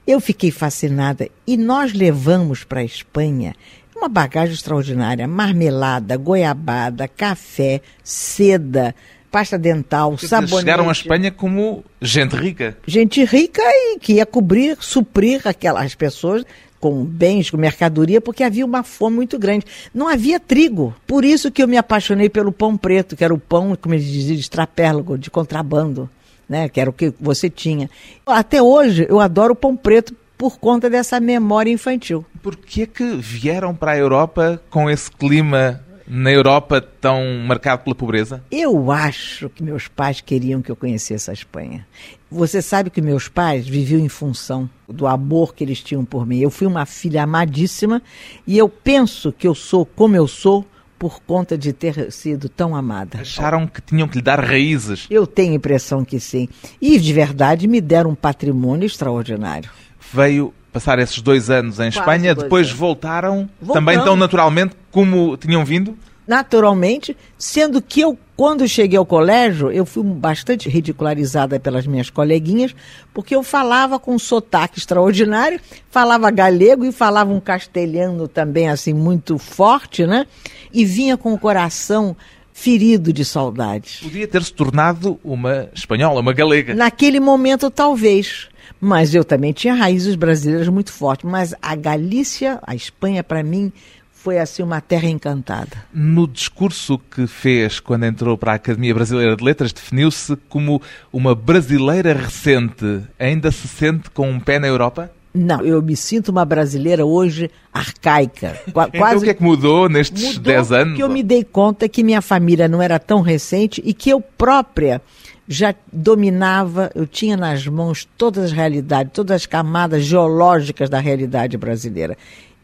Eu 0.07 0.21
fiquei 0.21 0.51
fascinada 0.51 1.27
e 1.45 1.57
nós 1.57 1.91
levamos 1.91 2.63
para 2.63 2.79
a 2.79 2.85
Espanha 2.85 3.55
uma 3.95 4.09
bagagem 4.09 4.53
extraordinária: 4.53 5.27
marmelada, 5.27 6.17
goiabada, 6.17 7.07
café, 7.07 7.81
seda, 8.03 8.93
pasta 9.31 9.57
dental, 9.57 10.11
Porque 10.11 10.27
sabonete. 10.27 10.57
chegaram 10.57 10.89
à 10.89 10.91
Espanha 10.91 11.31
como 11.31 11.83
gente 12.01 12.35
rica. 12.35 12.77
Gente 12.85 13.23
rica 13.23 13.61
e 13.63 13.99
que 13.99 14.13
ia 14.13 14.25
cobrir, 14.25 14.77
suprir 14.79 15.41
aquelas 15.45 15.95
pessoas 15.95 16.43
com 16.79 17.03
bens, 17.03 17.49
com 17.49 17.57
mercadoria, 17.57 18.21
porque 18.21 18.43
havia 18.43 18.65
uma 18.65 18.83
fome 18.83 19.15
muito 19.15 19.39
grande. 19.39 19.65
Não 19.93 20.07
havia 20.07 20.39
trigo. 20.39 20.95
Por 21.07 21.25
isso 21.25 21.51
que 21.51 21.63
eu 21.63 21.67
me 21.67 21.77
apaixonei 21.77 22.29
pelo 22.29 22.51
pão 22.51 22.77
preto, 22.77 23.15
que 23.15 23.23
era 23.23 23.33
o 23.33 23.39
pão, 23.39 23.75
como 23.75 23.95
eles 23.95 24.05
diziam, 24.05 24.35
de 24.35 24.41
extrapérlago, 24.41 25.17
de 25.17 25.31
contrabando. 25.31 26.09
Né, 26.47 26.69
que 26.69 26.79
era 26.79 26.87
o 26.87 26.93
que 26.93 27.11
você 27.19 27.49
tinha. 27.49 27.89
Até 28.23 28.61
hoje 28.61 29.07
eu 29.09 29.19
adoro 29.19 29.53
o 29.53 29.55
pão 29.55 29.75
preto 29.75 30.15
por 30.37 30.59
conta 30.59 30.89
dessa 30.89 31.19
memória 31.19 31.71
infantil. 31.71 32.25
Por 32.41 32.55
que 32.55 32.85
que 32.85 33.15
vieram 33.15 33.73
para 33.73 33.91
a 33.91 33.97
Europa 33.97 34.61
com 34.69 34.89
esse 34.89 35.09
clima 35.11 35.81
na 36.07 36.31
Europa 36.31 36.81
tão 36.81 37.39
marcado 37.45 37.83
pela 37.83 37.95
pobreza? 37.95 38.43
Eu 38.51 38.91
acho 38.91 39.49
que 39.49 39.63
meus 39.63 39.87
pais 39.87 40.21
queriam 40.21 40.61
que 40.61 40.71
eu 40.71 40.75
conhecesse 40.75 41.29
a 41.29 41.33
Espanha. 41.33 41.85
Você 42.29 42.61
sabe 42.61 42.89
que 42.89 43.01
meus 43.01 43.27
pais 43.27 43.67
viviam 43.67 43.99
em 43.99 44.09
função 44.09 44.69
do 44.87 45.07
amor 45.07 45.55
que 45.55 45.63
eles 45.63 45.81
tinham 45.81 46.05
por 46.05 46.25
mim. 46.25 46.39
Eu 46.39 46.51
fui 46.51 46.67
uma 46.67 46.85
filha 46.85 47.23
amadíssima 47.23 48.01
e 48.45 48.57
eu 48.57 48.69
penso 48.69 49.31
que 49.31 49.47
eu 49.47 49.55
sou 49.55 49.85
como 49.85 50.15
eu 50.15 50.27
sou 50.27 50.65
por 50.97 51.21
conta 51.21 51.57
de 51.57 51.73
ter 51.73 52.11
sido 52.11 52.47
tão 52.47 52.75
amada. 52.75 53.19
Acharam 53.19 53.67
que 53.67 53.81
tinham 53.81 54.07
que 54.07 54.15
lhe 54.17 54.21
dar 54.21 54.39
raízes? 54.39 55.07
Eu 55.09 55.27
tenho 55.27 55.51
a 55.51 55.55
impressão 55.55 56.05
que 56.05 56.19
sim. 56.19 56.47
E 56.81 56.97
de 56.99 57.13
verdade 57.13 57.67
me 57.67 57.81
deram 57.81 58.11
um 58.11 58.15
patrimônio 58.15 58.85
extraordinário 58.85 59.69
veio 60.13 60.53
passar 60.71 60.99
esses 60.99 61.21
dois 61.21 61.49
anos 61.49 61.75
em 61.75 61.89
Quase 61.91 61.99
Espanha, 61.99 62.35
depois 62.35 62.67
anos. 62.67 62.79
voltaram 62.79 63.49
também 63.71 63.97
tão 64.03 64.15
naturalmente 64.15 64.75
como 64.91 65.37
tinham 65.37 65.63
vindo? 65.63 65.97
Naturalmente, 66.27 67.15
sendo 67.37 67.81
que 67.81 68.01
eu, 68.01 68.17
quando 68.35 68.67
cheguei 68.67 68.97
ao 68.97 69.05
colégio, 69.05 69.71
eu 69.71 69.85
fui 69.85 70.03
bastante 70.03 70.67
ridicularizada 70.67 71.59
pelas 71.59 71.85
minhas 71.85 72.09
coleguinhas, 72.09 72.75
porque 73.13 73.35
eu 73.35 73.43
falava 73.43 73.99
com 73.99 74.15
um 74.15 74.19
sotaque 74.19 74.79
extraordinário, 74.79 75.59
falava 75.91 76.31
galego 76.31 76.83
e 76.83 76.91
falava 76.91 77.31
um 77.31 77.39
castelhano 77.39 78.27
também, 78.27 78.67
assim, 78.67 78.91
muito 78.91 79.37
forte, 79.37 80.05
né? 80.07 80.25
E 80.73 80.83
vinha 80.83 81.15
com 81.15 81.31
o 81.31 81.39
coração 81.39 82.17
ferido 82.51 83.13
de 83.13 83.23
saudades. 83.23 83.99
Podia 84.01 84.27
ter 84.27 84.41
se 84.41 84.51
tornado 84.51 85.19
uma 85.23 85.69
espanhola, 85.75 86.21
uma 86.21 86.33
galega. 86.33 86.73
Naquele 86.73 87.19
momento, 87.19 87.69
talvez. 87.69 88.47
Mas 88.79 89.13
eu 89.13 89.23
também 89.23 89.53
tinha 89.53 89.73
raízes 89.73 90.15
brasileiras 90.15 90.67
muito 90.67 90.91
fortes. 90.91 91.29
Mas 91.29 91.53
a 91.61 91.75
Galícia, 91.75 92.59
a 92.63 92.75
Espanha, 92.75 93.23
para 93.23 93.43
mim, 93.43 93.71
foi 94.11 94.39
assim 94.39 94.63
uma 94.63 94.81
terra 94.81 95.07
encantada. 95.07 95.77
No 95.93 96.27
discurso 96.27 96.97
que 96.97 97.27
fez 97.27 97.79
quando 97.79 98.05
entrou 98.05 98.35
para 98.35 98.53
a 98.53 98.55
Academia 98.55 98.93
Brasileira 98.93 99.35
de 99.35 99.43
Letras, 99.43 99.71
definiu-se 99.71 100.35
como 100.49 100.81
uma 101.13 101.35
brasileira 101.35 102.11
recente. 102.11 103.03
Ainda 103.19 103.51
se 103.51 103.67
sente 103.67 104.09
com 104.09 104.27
um 104.27 104.39
pé 104.39 104.57
na 104.57 104.67
Europa? 104.67 105.11
Não, 105.35 105.61
eu 105.61 105.81
me 105.81 105.97
sinto 105.97 106.29
uma 106.29 106.45
brasileira 106.45 107.05
hoje 107.05 107.51
arcaica. 107.73 108.57
Quase... 108.71 108.91
Então 108.95 109.17
o 109.17 109.21
que 109.21 109.29
é 109.29 109.33
que 109.33 109.43
mudou 109.43 109.89
nestes 109.89 110.37
10 110.37 110.71
anos? 110.71 110.95
Que 110.95 111.03
eu 111.03 111.09
me 111.09 111.21
dei 111.21 111.43
conta 111.43 111.89
que 111.89 112.03
minha 112.03 112.21
família 112.21 112.69
não 112.69 112.81
era 112.81 112.97
tão 112.97 113.19
recente 113.19 113.81
e 113.83 113.93
que 113.93 114.09
eu 114.09 114.21
própria 114.21 115.01
já 115.47 115.75
dominava, 115.91 116.89
eu 116.95 117.05
tinha 117.05 117.35
nas 117.35 117.67
mãos 117.67 118.07
todas 118.17 118.45
as 118.45 118.51
realidades, 118.51 119.11
todas 119.13 119.35
as 119.35 119.45
camadas 119.45 120.03
geológicas 120.03 120.89
da 120.89 120.99
realidade 120.99 121.57
brasileira. 121.57 122.17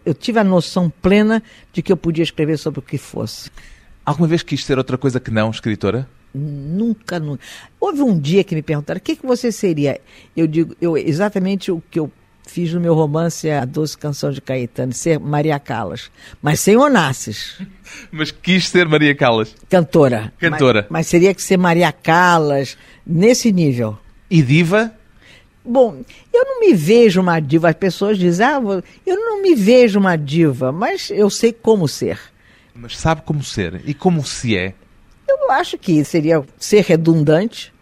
Eu 0.05 0.13
tive 0.13 0.39
a 0.39 0.43
noção 0.43 0.89
plena 1.01 1.43
de 1.73 1.81
que 1.81 1.91
eu 1.91 1.97
podia 1.97 2.23
escrever 2.23 2.57
sobre 2.57 2.79
o 2.79 2.83
que 2.83 2.97
fosse. 2.97 3.51
Alguma 4.03 4.27
vez 4.27 4.41
quis 4.41 4.65
ser 4.65 4.77
outra 4.77 4.97
coisa 4.97 5.19
que 5.19 5.29
não 5.29 5.51
escritora? 5.51 6.07
Nunca, 6.33 7.19
nunca. 7.19 7.43
Houve 7.79 8.01
um 8.01 8.17
dia 8.17 8.43
que 8.43 8.55
me 8.55 8.61
perguntaram: 8.63 8.97
o 8.97 9.01
que, 9.01 9.15
que 9.15 9.25
você 9.25 9.51
seria? 9.51 9.99
Eu 10.35 10.47
digo, 10.47 10.75
eu, 10.81 10.97
exatamente 10.97 11.71
o 11.71 11.83
que 11.91 11.99
eu 11.99 12.09
fiz 12.51 12.73
no 12.73 12.81
meu 12.81 12.93
romance 12.93 13.49
A 13.49 13.63
Doce 13.63 13.97
Canção 13.97 14.31
de 14.31 14.41
Caetano, 14.41 14.93
ser 14.93 15.19
Maria 15.19 15.57
Callas, 15.57 16.11
mas 16.41 16.59
sem 16.59 16.75
Onassis. 16.75 17.59
Mas 18.09 18.31
quis 18.31 18.69
ser 18.69 18.87
Maria 18.87 19.13
Callas? 19.13 19.53
Cantora. 19.69 20.31
Cantora. 20.39 20.83
Mas, 20.83 20.91
mas 20.91 21.07
seria 21.07 21.33
que 21.33 21.41
ser 21.41 21.57
Maria 21.57 21.91
Callas, 21.91 22.77
nesse 23.05 23.51
nível. 23.51 23.97
E 24.29 24.41
diva? 24.41 24.93
Bom, 25.63 26.01
eu 26.33 26.45
não 26.45 26.61
me 26.61 26.73
vejo 26.73 27.19
uma 27.19 27.41
diva. 27.41 27.69
As 27.69 27.75
pessoas 27.75 28.17
dizem, 28.17 28.45
ah, 28.45 28.61
eu 29.05 29.15
não 29.17 29.41
me 29.41 29.55
vejo 29.55 29.99
uma 29.99 30.15
diva, 30.15 30.71
mas 30.71 31.09
eu 31.09 31.29
sei 31.29 31.51
como 31.51 31.85
ser. 31.85 32.17
Mas 32.73 32.97
sabe 32.97 33.23
como 33.23 33.43
ser? 33.43 33.81
E 33.85 33.93
como 33.93 34.25
se 34.25 34.57
é? 34.57 34.73
Eu 35.27 35.51
acho 35.51 35.77
que 35.77 36.03
seria 36.05 36.43
ser 36.57 36.85
redundante, 36.85 37.73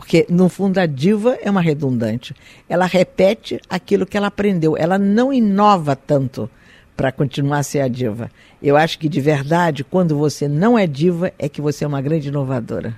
porque, 0.00 0.24
no 0.30 0.48
fundo, 0.48 0.78
a 0.78 0.86
diva 0.86 1.36
é 1.42 1.50
uma 1.50 1.60
redundante. 1.60 2.34
Ela 2.66 2.86
repete 2.86 3.60
aquilo 3.68 4.06
que 4.06 4.16
ela 4.16 4.28
aprendeu. 4.28 4.74
Ela 4.74 4.98
não 4.98 5.30
inova 5.30 5.94
tanto 5.94 6.48
para 6.96 7.12
continuar 7.12 7.58
a 7.58 7.62
ser 7.62 7.80
a 7.80 7.86
diva. 7.86 8.30
Eu 8.62 8.78
acho 8.78 8.98
que, 8.98 9.10
de 9.10 9.20
verdade, 9.20 9.84
quando 9.84 10.16
você 10.16 10.48
não 10.48 10.78
é 10.78 10.86
diva, 10.86 11.34
é 11.38 11.50
que 11.50 11.60
você 11.60 11.84
é 11.84 11.86
uma 11.86 12.00
grande 12.00 12.28
inovadora. 12.28 12.96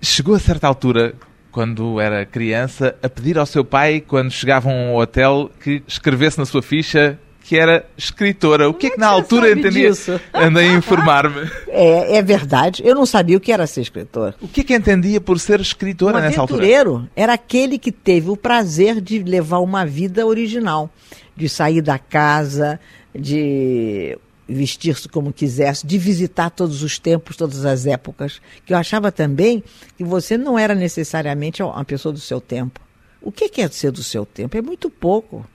Chegou 0.00 0.34
a 0.34 0.38
certa 0.38 0.66
altura, 0.66 1.14
quando 1.52 2.00
era 2.00 2.24
criança, 2.24 2.96
a 3.02 3.10
pedir 3.10 3.36
ao 3.36 3.44
seu 3.44 3.62
pai, 3.62 4.00
quando 4.00 4.30
chegavam 4.30 4.88
ao 4.88 4.96
hotel, 4.96 5.50
que 5.60 5.82
escrevesse 5.86 6.38
na 6.38 6.46
sua 6.46 6.62
ficha 6.62 7.18
que 7.46 7.56
era 7.56 7.86
escritora. 7.96 8.68
O 8.68 8.74
que 8.74 8.88
é 8.88 8.90
que 8.90 8.98
na 8.98 9.06
altura 9.06 9.52
entendia? 9.52 9.90
Disso? 9.90 10.20
Andei 10.34 10.68
a 10.68 10.74
informar-me. 10.74 11.48
É, 11.68 12.16
é 12.16 12.22
verdade. 12.22 12.82
Eu 12.84 12.92
não 12.92 13.06
sabia 13.06 13.36
o 13.36 13.40
que 13.40 13.52
era 13.52 13.68
ser 13.68 13.82
escritor. 13.82 14.34
O 14.40 14.48
que 14.48 14.62
é 14.62 14.64
que 14.64 14.74
entendia 14.74 15.20
por 15.20 15.38
ser 15.38 15.60
escritora 15.60 16.18
um 16.18 16.20
nessa 16.20 16.40
altura? 16.40 16.64
aventureiro 16.64 17.08
era 17.14 17.34
aquele 17.34 17.78
que 17.78 17.92
teve 17.92 18.28
o 18.28 18.36
prazer 18.36 19.00
de 19.00 19.20
levar 19.20 19.60
uma 19.60 19.86
vida 19.86 20.26
original, 20.26 20.90
de 21.36 21.48
sair 21.48 21.80
da 21.80 22.00
casa, 22.00 22.80
de 23.14 24.18
vestir-se 24.48 25.08
como 25.08 25.32
quisesse, 25.32 25.86
de 25.86 25.98
visitar 25.98 26.50
todos 26.50 26.82
os 26.82 26.98
tempos, 26.98 27.36
todas 27.36 27.64
as 27.64 27.86
épocas. 27.86 28.40
Que 28.64 28.72
eu 28.72 28.76
achava 28.76 29.12
também 29.12 29.62
que 29.96 30.02
você 30.02 30.36
não 30.36 30.58
era 30.58 30.74
necessariamente 30.74 31.62
uma 31.62 31.84
pessoa 31.84 32.12
do 32.12 32.20
seu 32.20 32.40
tempo. 32.40 32.80
O 33.22 33.30
que 33.30 33.60
é 33.60 33.68
ser 33.68 33.92
do 33.92 34.02
seu 34.02 34.26
tempo? 34.26 34.56
É 34.56 34.62
muito 34.62 34.90
pouco 34.90 35.46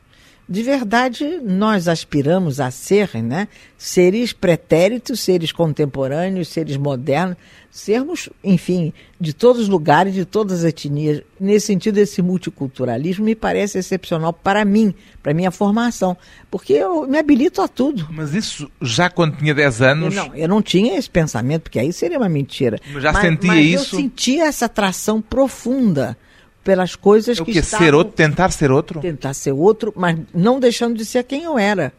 de 0.51 0.63
verdade 0.63 1.39
nós 1.41 1.87
aspiramos 1.87 2.59
a 2.59 2.69
ser, 2.69 3.23
né, 3.23 3.47
seres 3.77 4.33
pretéritos, 4.33 5.21
seres 5.21 5.53
contemporâneos, 5.53 6.49
seres 6.49 6.75
modernos, 6.75 7.37
sermos, 7.71 8.27
enfim, 8.43 8.91
de 9.17 9.31
todos 9.31 9.61
os 9.61 9.69
lugares, 9.69 10.13
de 10.13 10.25
todas 10.25 10.59
as 10.59 10.65
etnias. 10.65 11.23
Nesse 11.39 11.67
sentido, 11.67 11.99
esse 11.99 12.21
multiculturalismo 12.21 13.23
me 13.23 13.33
parece 13.33 13.77
excepcional 13.77 14.33
para 14.33 14.65
mim, 14.65 14.93
para 15.23 15.33
minha 15.33 15.51
formação, 15.51 16.17
porque 16.49 16.73
eu 16.73 17.07
me 17.07 17.17
habilito 17.17 17.61
a 17.61 17.67
tudo. 17.69 18.09
Mas 18.11 18.33
isso 18.33 18.69
já 18.81 19.09
quando 19.09 19.37
tinha 19.37 19.55
10 19.55 19.81
anos? 19.81 20.15
Eu 20.15 20.25
não, 20.25 20.35
eu 20.35 20.47
não 20.49 20.61
tinha 20.61 20.97
esse 20.97 21.09
pensamento, 21.09 21.63
porque 21.63 21.79
aí 21.79 21.93
seria 21.93 22.17
uma 22.17 22.29
mentira. 22.29 22.77
Mas 22.91 23.01
já 23.01 23.13
mas, 23.13 23.21
sentia 23.21 23.47
mas 23.47 23.65
isso? 23.65 23.95
Eu 23.95 23.99
sentia 24.01 24.45
essa 24.47 24.65
atração 24.65 25.21
profunda 25.21 26.17
pelas 26.63 26.95
coisas 26.95 27.38
É 27.38 27.41
o 27.41 27.45
que 27.45 27.54
que 27.54 27.60
estavam... 27.60 27.86
ser 27.86 27.95
outro, 27.95 28.13
tentar 28.13 28.52
ser 28.52 28.71
outro? 28.71 29.00
tentar 29.00 29.34
ser 29.34 29.52
outro, 29.52 29.93
mas 29.95 30.17
não 30.34 30.60
deixando 30.60 30.95
de 30.95 31.06
ser 31.06 31.24
quem 31.24 31.43
eu 31.43 31.58
era. 31.58 31.93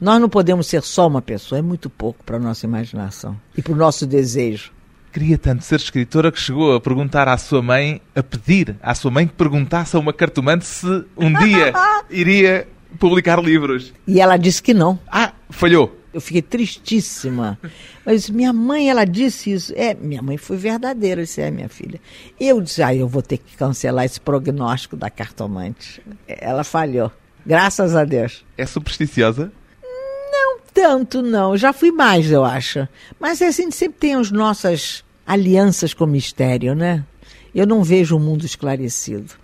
Nós 0.00 0.20
não 0.20 0.28
podemos 0.28 0.66
ser 0.66 0.82
só 0.82 1.06
uma 1.06 1.20
pessoa, 1.20 1.58
é 1.58 1.62
muito 1.62 1.90
pouco 1.90 2.22
para 2.24 2.36
a 2.36 2.40
nossa 2.40 2.64
imaginação 2.66 3.36
e 3.56 3.62
para 3.62 3.72
o 3.72 3.76
nosso 3.76 4.06
desejo. 4.06 4.72
Queria 5.12 5.38
tanto 5.38 5.64
ser 5.64 5.76
escritora 5.76 6.30
que 6.30 6.40
chegou 6.40 6.74
a 6.74 6.80
perguntar 6.80 7.26
à 7.28 7.36
sua 7.36 7.62
mãe, 7.62 8.00
a 8.14 8.22
pedir 8.22 8.76
à 8.82 8.94
sua 8.94 9.10
mãe 9.10 9.26
que 9.26 9.32
perguntasse 9.32 9.96
a 9.96 9.98
uma 9.98 10.12
cartomante 10.12 10.66
se 10.66 10.86
um 11.16 11.32
dia 11.32 11.72
iria 12.10 12.68
publicar 12.98 13.42
livros. 13.42 13.92
E 14.06 14.20
ela 14.20 14.36
disse 14.36 14.62
que 14.62 14.72
não. 14.74 14.98
Ah, 15.10 15.32
falhou. 15.50 15.97
Eu 16.18 16.20
fiquei 16.20 16.42
tristíssima. 16.42 17.56
Mas 18.04 18.28
minha 18.28 18.52
mãe, 18.52 18.90
ela 18.90 19.04
disse 19.04 19.52
isso. 19.52 19.72
É, 19.76 19.94
minha 19.94 20.20
mãe 20.20 20.36
foi 20.36 20.56
verdadeira, 20.56 21.22
disse, 21.22 21.40
é, 21.40 21.48
minha 21.48 21.68
filha. 21.68 22.00
Eu 22.40 22.60
disse, 22.60 22.82
ah, 22.82 22.92
eu 22.92 23.06
vou 23.06 23.22
ter 23.22 23.38
que 23.38 23.56
cancelar 23.56 24.04
esse 24.04 24.20
prognóstico 24.20 24.96
da 24.96 25.08
cartomante. 25.08 26.02
Ela 26.26 26.64
falhou. 26.64 27.12
Graças 27.46 27.94
a 27.94 28.04
Deus. 28.04 28.44
É 28.56 28.66
supersticiosa? 28.66 29.52
Não 29.80 30.58
tanto, 30.74 31.22
não. 31.22 31.56
Já 31.56 31.72
fui 31.72 31.92
mais, 31.92 32.32
eu 32.32 32.44
acho. 32.44 32.88
Mas 33.20 33.40
é 33.40 33.46
assim, 33.46 33.70
sempre 33.70 34.00
tem 34.00 34.14
as 34.16 34.32
nossas 34.32 35.04
alianças 35.24 35.94
com 35.94 36.02
o 36.02 36.08
mistério, 36.08 36.74
né? 36.74 37.04
Eu 37.54 37.64
não 37.64 37.84
vejo 37.84 38.16
o 38.16 38.20
mundo 38.20 38.44
esclarecido. 38.44 39.34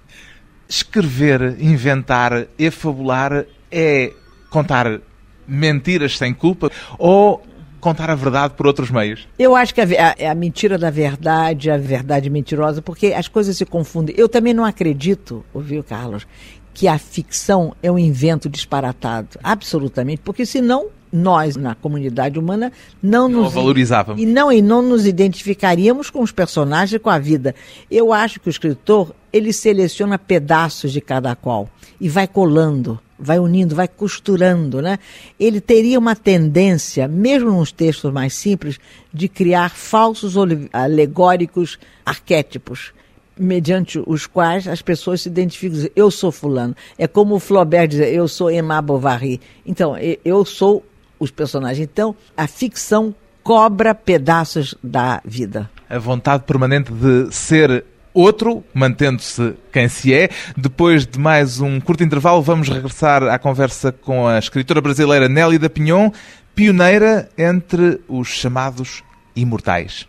Escrever, 0.68 1.56
inventar, 1.60 2.48
efabular 2.58 3.46
é 3.70 4.12
contar 4.50 5.00
mentiras 5.46 6.16
sem 6.16 6.32
culpa 6.32 6.70
ou 6.98 7.42
contar 7.80 8.08
a 8.08 8.14
verdade 8.14 8.54
por 8.56 8.66
outros 8.66 8.90
meios? 8.90 9.28
Eu 9.38 9.54
acho 9.54 9.74
que 9.74 9.80
a, 9.80 9.84
a, 9.84 10.30
a, 10.30 10.34
mentira 10.34 10.78
da 10.78 10.90
verdade, 10.90 11.70
a 11.70 11.76
verdade 11.76 12.30
mentirosa, 12.30 12.80
porque 12.80 13.08
as 13.08 13.28
coisas 13.28 13.56
se 13.56 13.66
confundem. 13.66 14.14
Eu 14.18 14.28
também 14.28 14.54
não 14.54 14.64
acredito, 14.64 15.44
ouviu, 15.52 15.84
Carlos, 15.84 16.26
que 16.72 16.88
a 16.88 16.98
ficção 16.98 17.74
é 17.82 17.90
um 17.90 17.98
invento 17.98 18.48
disparatado. 18.48 19.38
Absolutamente. 19.42 20.22
Porque 20.24 20.46
senão 20.46 20.88
nós, 21.12 21.54
na 21.54 21.76
comunidade 21.76 22.38
humana, 22.38 22.72
não, 23.00 23.28
não 23.28 23.42
nos 23.42 23.52
valorizávamos. 23.52 24.20
E 24.20 24.26
não, 24.26 24.50
e 24.50 24.60
não 24.60 24.82
nos 24.82 25.06
identificaríamos 25.06 26.10
com 26.10 26.20
os 26.20 26.32
personagens 26.32 26.94
e 26.94 26.98
com 26.98 27.08
a 27.08 27.18
vida. 27.18 27.54
Eu 27.88 28.12
acho 28.12 28.40
que 28.40 28.48
o 28.48 28.50
escritor, 28.50 29.14
ele 29.32 29.52
seleciona 29.52 30.18
pedaços 30.18 30.90
de 30.90 31.00
cada 31.00 31.36
qual 31.36 31.68
e 32.00 32.08
vai 32.08 32.26
colando 32.26 32.98
vai 33.18 33.38
unindo, 33.38 33.74
vai 33.74 33.88
costurando, 33.88 34.82
né? 34.82 34.98
Ele 35.38 35.60
teria 35.60 35.98
uma 35.98 36.16
tendência, 36.16 37.06
mesmo 37.08 37.50
nos 37.52 37.70
textos 37.72 38.12
mais 38.12 38.34
simples, 38.34 38.78
de 39.12 39.28
criar 39.28 39.70
falsos 39.70 40.34
alegóricos 40.72 41.78
arquétipos, 42.04 42.92
mediante 43.38 44.02
os 44.06 44.26
quais 44.26 44.68
as 44.68 44.82
pessoas 44.82 45.22
se 45.22 45.28
identificam. 45.28 45.76
Dizem, 45.76 45.92
eu 45.94 46.10
sou 46.10 46.30
fulano. 46.30 46.74
É 46.98 47.06
como 47.06 47.36
o 47.36 47.40
Flaubert 47.40 47.88
dizer, 47.88 48.12
eu 48.12 48.28
sou 48.28 48.50
Emma 48.50 48.80
Bovary. 48.80 49.40
Então, 49.64 49.96
eu 50.24 50.44
sou 50.44 50.84
os 51.18 51.30
personagens. 51.30 51.88
Então, 51.90 52.14
a 52.36 52.46
ficção 52.46 53.14
cobra 53.42 53.94
pedaços 53.94 54.74
da 54.82 55.20
vida. 55.24 55.70
A 55.88 55.98
vontade 55.98 56.44
permanente 56.44 56.92
de 56.92 57.32
ser 57.32 57.84
outro, 58.14 58.64
mantendo-se 58.72 59.54
quem 59.72 59.88
se 59.88 60.14
é. 60.14 60.30
Depois 60.56 61.04
de 61.04 61.18
mais 61.18 61.60
um 61.60 61.80
curto 61.80 62.04
intervalo, 62.04 62.40
vamos 62.40 62.68
regressar 62.68 63.24
à 63.24 63.38
conversa 63.38 63.90
com 63.90 64.26
a 64.26 64.38
escritora 64.38 64.80
brasileira 64.80 65.28
Nélida 65.28 65.68
Pinhon, 65.68 66.10
pioneira 66.54 67.28
entre 67.36 68.00
os 68.08 68.28
chamados 68.28 69.02
imortais. 69.34 70.06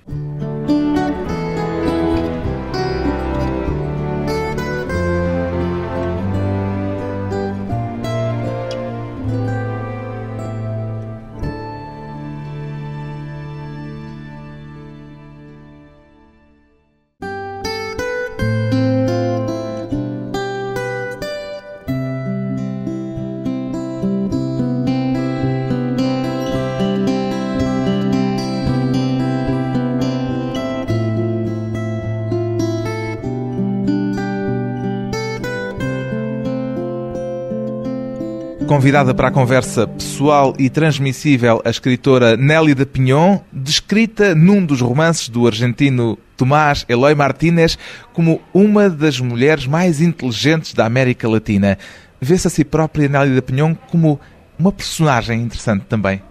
Convidada 38.67 39.13
para 39.13 39.27
a 39.27 39.31
conversa 39.31 39.85
pessoal 39.87 40.55
e 40.57 40.71
transmissível, 40.71 41.61
a 41.63 41.69
escritora 41.69 42.35
Nélida 42.35 42.83
Pinhon, 42.83 43.39
descrita 43.53 44.33
num 44.33 44.65
dos 44.65 44.81
romances 44.81 45.29
do 45.29 45.45
argentino 45.45 46.17
Tomás 46.35 46.83
Eloy 46.89 47.13
Martínez 47.13 47.77
como 48.11 48.41
uma 48.51 48.89
das 48.89 49.19
mulheres 49.19 49.67
mais 49.67 50.01
inteligentes 50.01 50.73
da 50.73 50.85
América 50.85 51.29
Latina. 51.29 51.77
Vê-se 52.19 52.47
a 52.47 52.49
si 52.49 52.65
própria, 52.65 53.07
Nélida 53.07 53.41
Pinhon, 53.41 53.75
como 53.91 54.19
uma 54.57 54.71
personagem 54.71 55.43
interessante 55.43 55.85
também? 55.87 56.21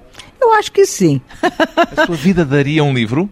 Eu 0.41 0.53
acho 0.55 0.73
que 0.73 0.85
sim. 0.87 1.21
A 1.97 2.05
sua 2.05 2.17
vida 2.17 2.45
daria 2.45 2.83
um 2.83 2.93
livro? 2.93 3.31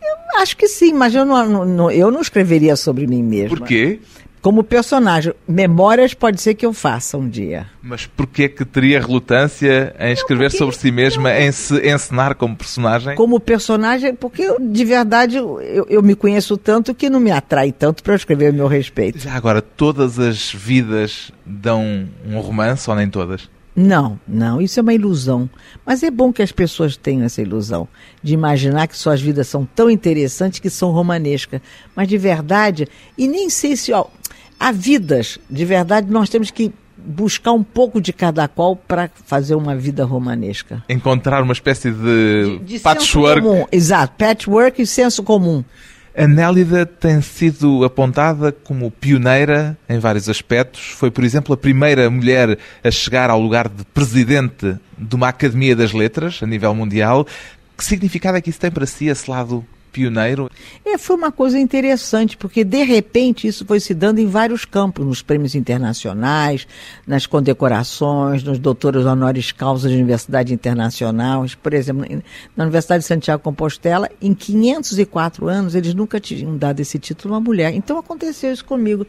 Eu 0.00 0.40
acho 0.40 0.56
que 0.56 0.68
sim, 0.68 0.92
mas 0.92 1.12
eu 1.12 1.24
não, 1.24 1.66
não, 1.66 1.90
eu 1.90 2.10
não 2.10 2.20
escreveria 2.20 2.76
sobre 2.76 3.06
mim 3.06 3.22
mesma. 3.22 3.56
Por 3.56 3.66
quê? 3.66 4.00
Como 4.40 4.62
personagem. 4.62 5.32
Memórias 5.46 6.14
pode 6.14 6.40
ser 6.40 6.54
que 6.54 6.64
eu 6.64 6.72
faça 6.72 7.16
um 7.16 7.28
dia. 7.28 7.66
Mas 7.82 8.06
porquê 8.06 8.48
que 8.48 8.64
teria 8.64 9.00
relutância 9.00 9.94
em 9.98 10.12
escrever 10.12 10.50
porque, 10.50 10.58
sobre 10.58 10.76
si 10.76 10.90
mesma, 10.90 11.30
não, 11.30 11.38
em 11.38 11.52
se 11.52 11.74
encenar 11.88 12.34
como 12.34 12.56
personagem? 12.56 13.14
Como 13.14 13.40
personagem, 13.40 14.14
porque 14.14 14.42
eu, 14.42 14.58
de 14.60 14.84
verdade 14.84 15.36
eu, 15.36 15.60
eu, 15.88 16.02
me 16.02 16.14
conheço 16.14 16.56
tanto 16.56 16.94
que 16.94 17.10
não 17.10 17.20
me 17.20 17.30
atrai 17.30 17.72
tanto 17.72 18.02
para 18.02 18.14
escrever 18.14 18.48
a 18.48 18.52
meu 18.52 18.66
respeito. 18.66 19.18
Já 19.18 19.34
agora, 19.34 19.60
todas 19.62 20.18
as 20.18 20.52
vidas 20.52 21.32
dão 21.44 22.08
um 22.26 22.40
romance 22.40 22.88
ou 22.88 22.96
nem 22.96 23.08
todas? 23.08 23.48
Não, 23.80 24.18
não, 24.26 24.60
isso 24.60 24.80
é 24.80 24.82
uma 24.82 24.92
ilusão. 24.92 25.48
Mas 25.86 26.02
é 26.02 26.10
bom 26.10 26.32
que 26.32 26.42
as 26.42 26.50
pessoas 26.50 26.96
tenham 26.96 27.24
essa 27.24 27.40
ilusão 27.40 27.86
de 28.20 28.34
imaginar 28.34 28.88
que 28.88 28.98
suas 28.98 29.20
vidas 29.20 29.46
são 29.46 29.64
tão 29.64 29.88
interessantes 29.88 30.58
que 30.58 30.68
são 30.68 30.90
romanescas. 30.90 31.60
Mas 31.94 32.08
de 32.08 32.18
verdade, 32.18 32.88
e 33.16 33.28
nem 33.28 33.48
sei 33.48 33.76
se. 33.76 33.92
Ó, 33.92 34.06
há 34.58 34.72
vidas, 34.72 35.38
de 35.48 35.64
verdade, 35.64 36.10
nós 36.10 36.28
temos 36.28 36.50
que 36.50 36.72
buscar 36.96 37.52
um 37.52 37.62
pouco 37.62 38.00
de 38.00 38.12
cada 38.12 38.48
qual 38.48 38.74
para 38.74 39.08
fazer 39.24 39.54
uma 39.54 39.76
vida 39.76 40.04
romanesca. 40.04 40.82
Encontrar 40.88 41.44
uma 41.44 41.52
espécie 41.52 41.92
de, 41.92 42.58
de, 42.58 42.58
de 42.64 42.78
patchwork. 42.80 43.42
Comum. 43.42 43.64
Exato, 43.70 44.12
patchwork 44.18 44.82
e 44.82 44.86
senso 44.88 45.22
comum. 45.22 45.62
A 46.18 46.26
Nélida 46.26 46.84
tem 46.84 47.22
sido 47.22 47.84
apontada 47.84 48.50
como 48.50 48.90
pioneira 48.90 49.78
em 49.88 50.00
vários 50.00 50.28
aspectos. 50.28 50.88
Foi, 50.96 51.12
por 51.12 51.22
exemplo, 51.22 51.54
a 51.54 51.56
primeira 51.56 52.10
mulher 52.10 52.58
a 52.82 52.90
chegar 52.90 53.30
ao 53.30 53.40
lugar 53.40 53.68
de 53.68 53.84
presidente 53.84 54.76
de 54.98 55.14
uma 55.14 55.28
Academia 55.28 55.76
das 55.76 55.92
Letras 55.92 56.40
a 56.42 56.46
nível 56.46 56.74
mundial. 56.74 57.24
Que 57.76 57.84
significado 57.84 58.36
é 58.36 58.40
que 58.40 58.50
isso 58.50 58.58
tem 58.58 58.68
para 58.68 58.84
si, 58.84 59.06
esse 59.06 59.30
lado 59.30 59.64
pioneiro? 59.98 60.48
É, 60.84 60.96
foi 60.96 61.16
uma 61.16 61.32
coisa 61.32 61.58
interessante, 61.58 62.36
porque 62.36 62.62
de 62.62 62.84
repente 62.84 63.48
isso 63.48 63.66
foi 63.66 63.80
se 63.80 63.92
dando 63.92 64.20
em 64.20 64.26
vários 64.26 64.64
campos, 64.64 65.04
nos 65.04 65.22
prêmios 65.22 65.56
internacionais, 65.56 66.68
nas 67.04 67.26
condecorações, 67.26 68.44
nos 68.44 68.60
doutores 68.60 69.04
honoris 69.04 69.50
causa 69.50 69.88
de 69.88 69.96
universidades 69.96 70.52
internacionais. 70.52 71.56
Por 71.56 71.74
exemplo, 71.74 72.06
na 72.56 72.64
Universidade 72.64 73.02
de 73.02 73.08
Santiago 73.08 73.42
Compostela, 73.42 74.08
em 74.22 74.32
504 74.32 75.48
anos, 75.48 75.74
eles 75.74 75.94
nunca 75.94 76.20
tinham 76.20 76.56
dado 76.56 76.78
esse 76.78 76.98
título 76.98 77.34
a 77.34 77.38
uma 77.38 77.44
mulher. 77.44 77.74
Então 77.74 77.98
aconteceu 77.98 78.52
isso 78.52 78.64
comigo. 78.64 79.04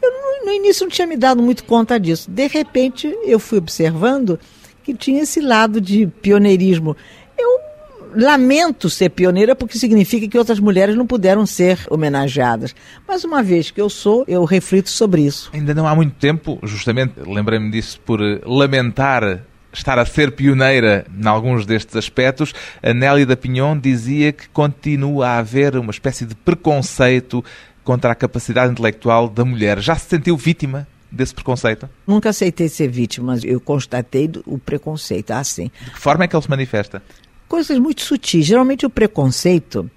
Eu 0.00 0.10
no, 0.12 0.46
no 0.46 0.52
início 0.52 0.84
não 0.84 0.90
tinha 0.90 1.06
me 1.06 1.16
dado 1.16 1.42
muito 1.42 1.64
conta 1.64 1.98
disso. 1.98 2.30
De 2.30 2.46
repente, 2.46 3.12
eu 3.24 3.40
fui 3.40 3.58
observando 3.58 4.38
que 4.84 4.94
tinha 4.94 5.22
esse 5.22 5.40
lado 5.40 5.80
de 5.80 6.06
pioneirismo. 6.06 6.96
Eu 7.36 7.67
lamento 8.14 8.88
ser 8.90 9.10
pioneira 9.10 9.54
porque 9.54 9.78
significa 9.78 10.28
que 10.28 10.38
outras 10.38 10.58
mulheres 10.60 10.96
não 10.96 11.06
puderam 11.06 11.46
ser 11.46 11.78
homenageadas. 11.90 12.74
Mas 13.06 13.24
uma 13.24 13.42
vez 13.42 13.70
que 13.70 13.80
eu 13.80 13.88
sou, 13.88 14.24
eu 14.26 14.44
reflito 14.44 14.90
sobre 14.90 15.22
isso. 15.22 15.50
Ainda 15.52 15.74
não 15.74 15.86
há 15.86 15.94
muito 15.94 16.14
tempo, 16.14 16.58
justamente 16.62 17.14
lembrei-me 17.26 17.70
disso 17.70 18.00
por 18.00 18.20
lamentar 18.44 19.44
estar 19.72 19.98
a 19.98 20.06
ser 20.06 20.32
pioneira 20.32 21.06
em 21.14 21.26
alguns 21.26 21.66
destes 21.66 21.94
aspectos, 21.96 22.54
a 22.82 22.92
Nélida 22.92 23.36
Pinhon 23.36 23.78
dizia 23.78 24.32
que 24.32 24.48
continua 24.48 25.28
a 25.28 25.38
haver 25.38 25.76
uma 25.76 25.90
espécie 25.90 26.24
de 26.24 26.34
preconceito 26.34 27.44
contra 27.84 28.12
a 28.12 28.14
capacidade 28.14 28.72
intelectual 28.72 29.28
da 29.28 29.44
mulher. 29.44 29.78
Já 29.80 29.94
se 29.94 30.08
sentiu 30.08 30.36
vítima 30.36 30.86
desse 31.10 31.34
preconceito? 31.34 31.88
Nunca 32.06 32.30
aceitei 32.30 32.68
ser 32.68 32.88
vítima, 32.88 33.32
mas 33.32 33.44
eu 33.44 33.60
constatei 33.60 34.30
o 34.46 34.58
preconceito. 34.58 35.30
Ah, 35.30 35.42
sim. 35.42 35.70
De 35.84 35.90
que 35.90 35.98
forma 35.98 36.24
é 36.24 36.28
que 36.28 36.36
ele 36.36 36.42
se 36.42 36.50
manifesta? 36.50 37.02
Coisas 37.48 37.78
muito 37.78 38.02
sutis. 38.02 38.44
Geralmente 38.44 38.84
o 38.84 38.90
preconceito, 38.90 39.90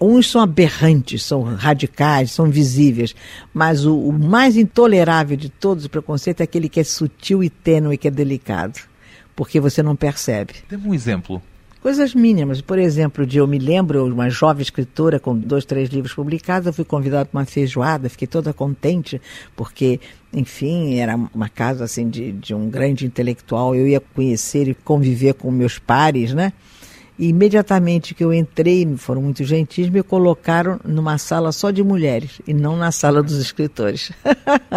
uns 0.00 0.30
são 0.30 0.40
aberrantes, 0.40 1.24
são 1.24 1.42
radicais, 1.42 2.30
são 2.30 2.50
visíveis, 2.50 3.14
mas 3.52 3.84
o, 3.84 3.98
o 3.98 4.12
mais 4.12 4.56
intolerável 4.56 5.36
de 5.36 5.48
todos 5.48 5.84
os 5.84 5.88
preconceitos 5.88 6.40
é 6.40 6.44
aquele 6.44 6.68
que 6.68 6.80
é 6.80 6.84
sutil 6.84 7.42
e 7.42 7.50
tênue, 7.50 7.98
que 7.98 8.08
é 8.08 8.10
delicado, 8.10 8.78
porque 9.34 9.58
você 9.58 9.82
não 9.82 9.96
percebe. 9.96 10.54
Dê 10.68 10.76
um 10.76 10.94
exemplo. 10.94 11.42
Coisas 11.82 12.14
mínimas. 12.14 12.60
Por 12.60 12.78
exemplo, 12.78 13.26
de 13.26 13.38
eu 13.38 13.46
me 13.48 13.58
lembro, 13.58 14.06
uma 14.06 14.30
jovem 14.30 14.62
escritora 14.62 15.18
com 15.18 15.36
dois, 15.36 15.64
três 15.64 15.88
livros 15.88 16.14
publicados, 16.14 16.68
eu 16.68 16.72
fui 16.72 16.84
convidada 16.84 17.24
para 17.24 17.40
uma 17.40 17.44
feijoada, 17.44 18.08
fiquei 18.08 18.28
toda 18.28 18.52
contente, 18.52 19.20
porque, 19.56 19.98
enfim, 20.32 20.94
era 20.98 21.16
uma 21.16 21.48
casa 21.48 21.82
assim 21.82 22.08
de, 22.08 22.30
de 22.30 22.54
um 22.54 22.70
grande 22.70 23.04
intelectual, 23.04 23.74
eu 23.74 23.88
ia 23.88 23.98
conhecer 23.98 24.68
e 24.68 24.74
conviver 24.74 25.34
com 25.34 25.50
meus 25.50 25.76
pares, 25.76 26.32
né? 26.32 26.52
E 27.22 27.28
imediatamente 27.28 28.14
que 28.16 28.24
eu 28.24 28.34
entrei, 28.34 28.84
foram 28.96 29.22
muito 29.22 29.44
gentis, 29.44 29.88
me 29.88 30.02
colocaram 30.02 30.80
numa 30.84 31.18
sala 31.18 31.52
só 31.52 31.70
de 31.70 31.80
mulheres 31.80 32.42
e 32.48 32.52
não 32.52 32.76
na 32.76 32.90
sala 32.90 33.22
dos 33.22 33.38
escritores. 33.38 34.10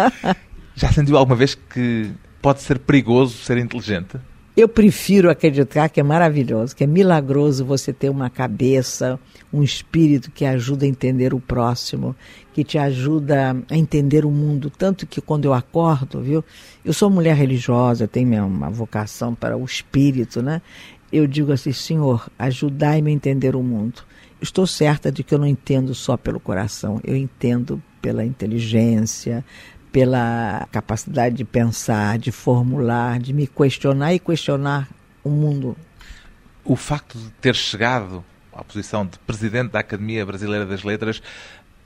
Já 0.76 0.92
sentiu 0.92 1.16
alguma 1.16 1.34
vez 1.34 1.56
que 1.56 2.12
pode 2.40 2.62
ser 2.62 2.78
perigoso 2.78 3.36
ser 3.38 3.58
inteligente? 3.58 4.20
Eu 4.56 4.68
prefiro 4.68 5.28
acreditar 5.28 5.88
que 5.88 5.98
é 5.98 6.02
maravilhoso, 6.04 6.74
que 6.74 6.84
é 6.84 6.86
milagroso 6.86 7.64
você 7.64 7.92
ter 7.92 8.08
uma 8.08 8.30
cabeça, 8.30 9.18
um 9.52 9.62
espírito 9.62 10.30
que 10.30 10.44
ajuda 10.44 10.86
a 10.86 10.88
entender 10.88 11.34
o 11.34 11.40
próximo, 11.40 12.16
que 12.54 12.64
te 12.64 12.78
ajuda 12.78 13.54
a 13.68 13.76
entender 13.76 14.24
o 14.24 14.30
mundo. 14.30 14.70
Tanto 14.70 15.06
que 15.06 15.20
quando 15.20 15.44
eu 15.44 15.52
acordo, 15.52 16.22
viu? 16.22 16.42
Eu 16.82 16.94
sou 16.94 17.10
mulher 17.10 17.36
religiosa, 17.36 18.08
tenho 18.08 18.46
uma 18.46 18.70
vocação 18.70 19.34
para 19.34 19.58
o 19.58 19.64
espírito, 19.64 20.40
né? 20.40 20.62
Eu 21.16 21.26
digo 21.26 21.50
assim, 21.50 21.72
Senhor, 21.72 22.28
ajudai-me 22.38 23.10
a 23.10 23.14
entender 23.14 23.56
o 23.56 23.62
mundo. 23.62 24.02
Estou 24.38 24.66
certa 24.66 25.10
de 25.10 25.24
que 25.24 25.32
eu 25.32 25.38
não 25.38 25.46
entendo 25.46 25.94
só 25.94 26.14
pelo 26.14 26.38
coração, 26.38 27.00
eu 27.02 27.16
entendo 27.16 27.82
pela 28.02 28.22
inteligência, 28.22 29.42
pela 29.90 30.68
capacidade 30.70 31.34
de 31.34 31.42
pensar, 31.42 32.18
de 32.18 32.30
formular, 32.30 33.18
de 33.18 33.32
me 33.32 33.46
questionar 33.46 34.12
e 34.12 34.18
questionar 34.18 34.90
o 35.24 35.30
mundo. 35.30 35.74
O 36.62 36.76
facto 36.76 37.16
de 37.16 37.30
ter 37.40 37.54
chegado 37.54 38.22
à 38.52 38.62
posição 38.62 39.06
de 39.06 39.18
presidente 39.20 39.70
da 39.70 39.80
Academia 39.80 40.26
Brasileira 40.26 40.66
das 40.66 40.82
Letras 40.82 41.22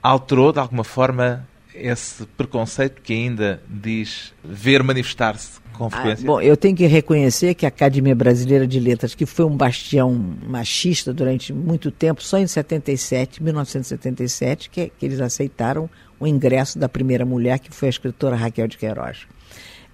alterou 0.03 0.51
de 0.51 0.59
alguma 0.59 0.83
forma 0.83 1.47
esse 1.73 2.25
preconceito 2.25 3.01
que 3.01 3.13
ainda 3.13 3.61
diz 3.67 4.33
ver 4.43 4.83
manifestar-se 4.83 5.59
com 5.73 5.89
frequência? 5.89 6.23
Ah, 6.23 6.27
bom, 6.27 6.41
eu 6.41 6.55
tenho 6.57 6.75
que 6.75 6.85
reconhecer 6.85 7.53
que 7.55 7.65
a 7.65 7.69
Academia 7.69 8.15
Brasileira 8.15 8.67
de 8.67 8.79
Letras, 8.79 9.15
que 9.15 9.25
foi 9.25 9.45
um 9.45 9.55
bastião 9.55 10.13
machista 10.47 11.13
durante 11.13 11.53
muito 11.53 11.91
tempo, 11.91 12.21
só 12.21 12.37
em 12.37 12.47
77, 12.47 13.41
1977, 13.41 14.69
que, 14.69 14.91
que 14.97 15.05
eles 15.05 15.19
aceitaram 15.19 15.89
o 16.19 16.27
ingresso 16.27 16.77
da 16.77 16.87
primeira 16.87 17.25
mulher, 17.25 17.59
que 17.59 17.71
foi 17.71 17.87
a 17.87 17.89
escritora 17.89 18.35
Raquel 18.35 18.67
de 18.67 18.77
Queiroz. 18.77 19.25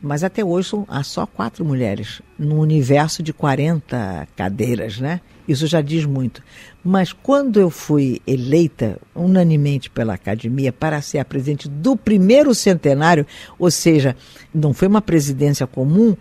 Mas 0.01 0.23
até 0.23 0.45
hoje 0.45 0.71
há 0.87 1.01
só 1.01 1.25
quatro 1.25 1.65
mulheres, 1.65 2.21
no 2.37 2.59
universo 2.59 3.23
de 3.23 3.33
40 3.33 4.27
cadeiras, 4.35 4.99
né? 4.99 5.21
Isso 5.47 5.65
já 5.65 5.81
diz 5.81 6.05
muito. 6.05 6.43
Mas 6.83 7.11
quando 7.11 7.59
eu 7.59 7.69
fui 7.69 8.21
eleita 8.27 8.99
unanimemente 9.15 9.89
pela 9.89 10.13
academia 10.13 10.71
para 10.71 11.01
ser 11.01 11.19
a 11.19 11.25
presidente 11.25 11.67
do 11.67 11.95
primeiro 11.95 12.53
centenário, 12.53 13.25
ou 13.57 13.71
seja, 13.71 14.15
não 14.53 14.73
foi 14.73 14.87
uma 14.87 15.01
presidência 15.01 15.65
comum, 15.65 16.15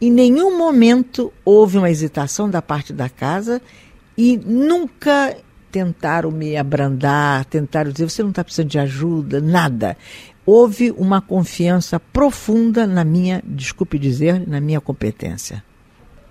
em 0.00 0.10
nenhum 0.10 0.58
momento 0.58 1.32
houve 1.44 1.78
uma 1.78 1.90
hesitação 1.90 2.50
da 2.50 2.60
parte 2.60 2.92
da 2.92 3.08
casa 3.08 3.62
e 4.18 4.36
nunca 4.36 5.36
tentaram 5.70 6.30
me 6.30 6.56
abrandar, 6.56 7.44
tentaram 7.46 7.90
dizer 7.90 8.10
você 8.10 8.22
não 8.22 8.30
está 8.30 8.44
precisando 8.44 8.68
de 8.68 8.78
ajuda, 8.78 9.40
nada. 9.40 9.96
Houve 10.44 10.90
uma 10.90 11.20
confiança 11.20 12.00
profunda 12.00 12.86
na 12.86 13.04
minha, 13.04 13.42
desculpe 13.46 13.98
dizer, 13.98 14.46
na 14.46 14.60
minha 14.60 14.80
competência. 14.80 15.62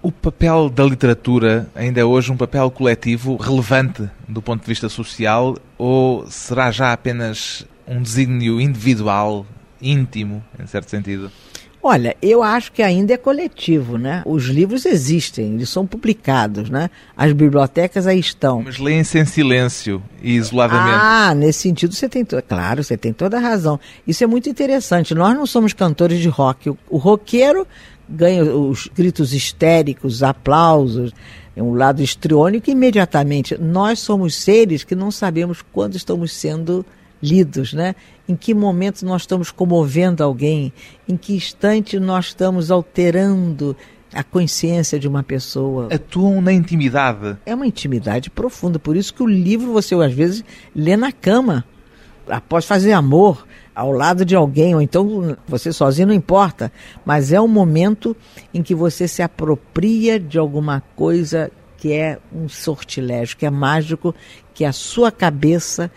O 0.01 0.11
papel 0.11 0.69
da 0.69 0.83
literatura 0.83 1.69
ainda 1.75 2.01
é 2.01 2.03
hoje 2.03 2.31
um 2.31 2.37
papel 2.37 2.69
coletivo 2.71 3.35
relevante 3.35 4.09
do 4.27 4.41
ponto 4.41 4.61
de 4.61 4.67
vista 4.67 4.89
social 4.89 5.55
ou 5.77 6.25
será 6.27 6.71
já 6.71 6.91
apenas 6.91 7.65
um 7.87 8.01
desígnio 8.01 8.59
individual, 8.59 9.45
íntimo, 9.81 10.43
em 10.59 10.65
certo 10.65 10.89
sentido? 10.89 11.31
Olha, 11.83 12.15
eu 12.21 12.43
acho 12.43 12.71
que 12.71 12.83
ainda 12.83 13.13
é 13.13 13.17
coletivo, 13.17 13.97
né? 13.97 14.21
Os 14.25 14.45
livros 14.45 14.85
existem, 14.85 15.55
eles 15.55 15.69
são 15.69 15.85
publicados, 15.85 16.69
né? 16.69 16.89
As 17.17 17.33
bibliotecas 17.33 18.05
aí 18.05 18.19
estão. 18.19 18.61
Mas 18.61 18.77
leem-se 18.77 19.17
em 19.17 19.25
silêncio 19.25 20.01
e 20.21 20.35
isoladamente. 20.35 20.99
Ah, 21.01 21.33
nesse 21.33 21.59
sentido 21.59 21.93
você 21.93 22.07
tem, 22.07 22.23
claro, 22.23 22.83
você 22.83 22.95
tem 22.95 23.11
toda 23.11 23.37
a 23.37 23.39
razão. 23.39 23.79
Isso 24.05 24.23
é 24.23 24.27
muito 24.27 24.47
interessante. 24.47 25.15
Nós 25.15 25.35
não 25.35 25.47
somos 25.47 25.73
cantores 25.73 26.19
de 26.19 26.29
rock. 26.29 26.69
O, 26.69 26.77
o 26.87 26.97
roqueiro 26.97 27.65
ganha 28.07 28.43
os 28.43 28.87
gritos 28.87 29.33
histéricos, 29.33 30.21
aplausos, 30.21 31.11
um 31.57 31.73
lado 31.73 32.01
histriônico 32.01 32.69
imediatamente. 32.69 33.57
Nós 33.59 33.99
somos 33.99 34.35
seres 34.35 34.83
que 34.83 34.95
não 34.95 35.09
sabemos 35.09 35.63
quando 35.71 35.95
estamos 35.95 36.31
sendo 36.31 36.85
lidos, 37.21 37.73
né? 37.73 37.95
Em 38.31 38.35
que 38.37 38.53
momento 38.53 39.05
nós 39.05 39.23
estamos 39.23 39.51
comovendo 39.51 40.23
alguém, 40.23 40.71
em 41.05 41.17
que 41.17 41.35
instante 41.35 41.99
nós 41.99 42.27
estamos 42.27 42.71
alterando 42.71 43.75
a 44.13 44.23
consciência 44.23 44.97
de 44.97 45.05
uma 45.05 45.21
pessoa. 45.21 45.89
Atuam 45.93 46.41
na 46.41 46.53
intimidade. 46.53 47.35
É 47.45 47.53
uma 47.53 47.67
intimidade 47.67 48.29
profunda, 48.29 48.79
por 48.79 48.95
isso 48.95 49.13
que 49.13 49.21
o 49.21 49.27
livro 49.27 49.73
você 49.73 49.95
às 49.95 50.13
vezes 50.13 50.45
lê 50.73 50.95
na 50.95 51.11
cama, 51.11 51.65
após 52.25 52.63
fazer 52.63 52.93
amor 52.93 53.45
ao 53.75 53.91
lado 53.91 54.23
de 54.23 54.33
alguém, 54.33 54.73
ou 54.73 54.81
então 54.81 55.35
você 55.45 55.73
sozinho 55.73 56.07
não 56.07 56.13
importa, 56.13 56.71
mas 57.05 57.33
é 57.33 57.41
um 57.41 57.49
momento 57.49 58.15
em 58.53 58.63
que 58.63 58.73
você 58.73 59.09
se 59.09 59.21
apropria 59.21 60.17
de 60.17 60.39
alguma 60.39 60.81
coisa 60.95 61.51
que 61.75 61.91
é 61.91 62.17
um 62.33 62.47
sortilégio, 62.47 63.35
que 63.35 63.45
é 63.45 63.49
mágico, 63.49 64.15
que 64.53 64.63
é 64.63 64.69
a 64.69 64.73
sua 64.73 65.11
cabeça 65.11 65.91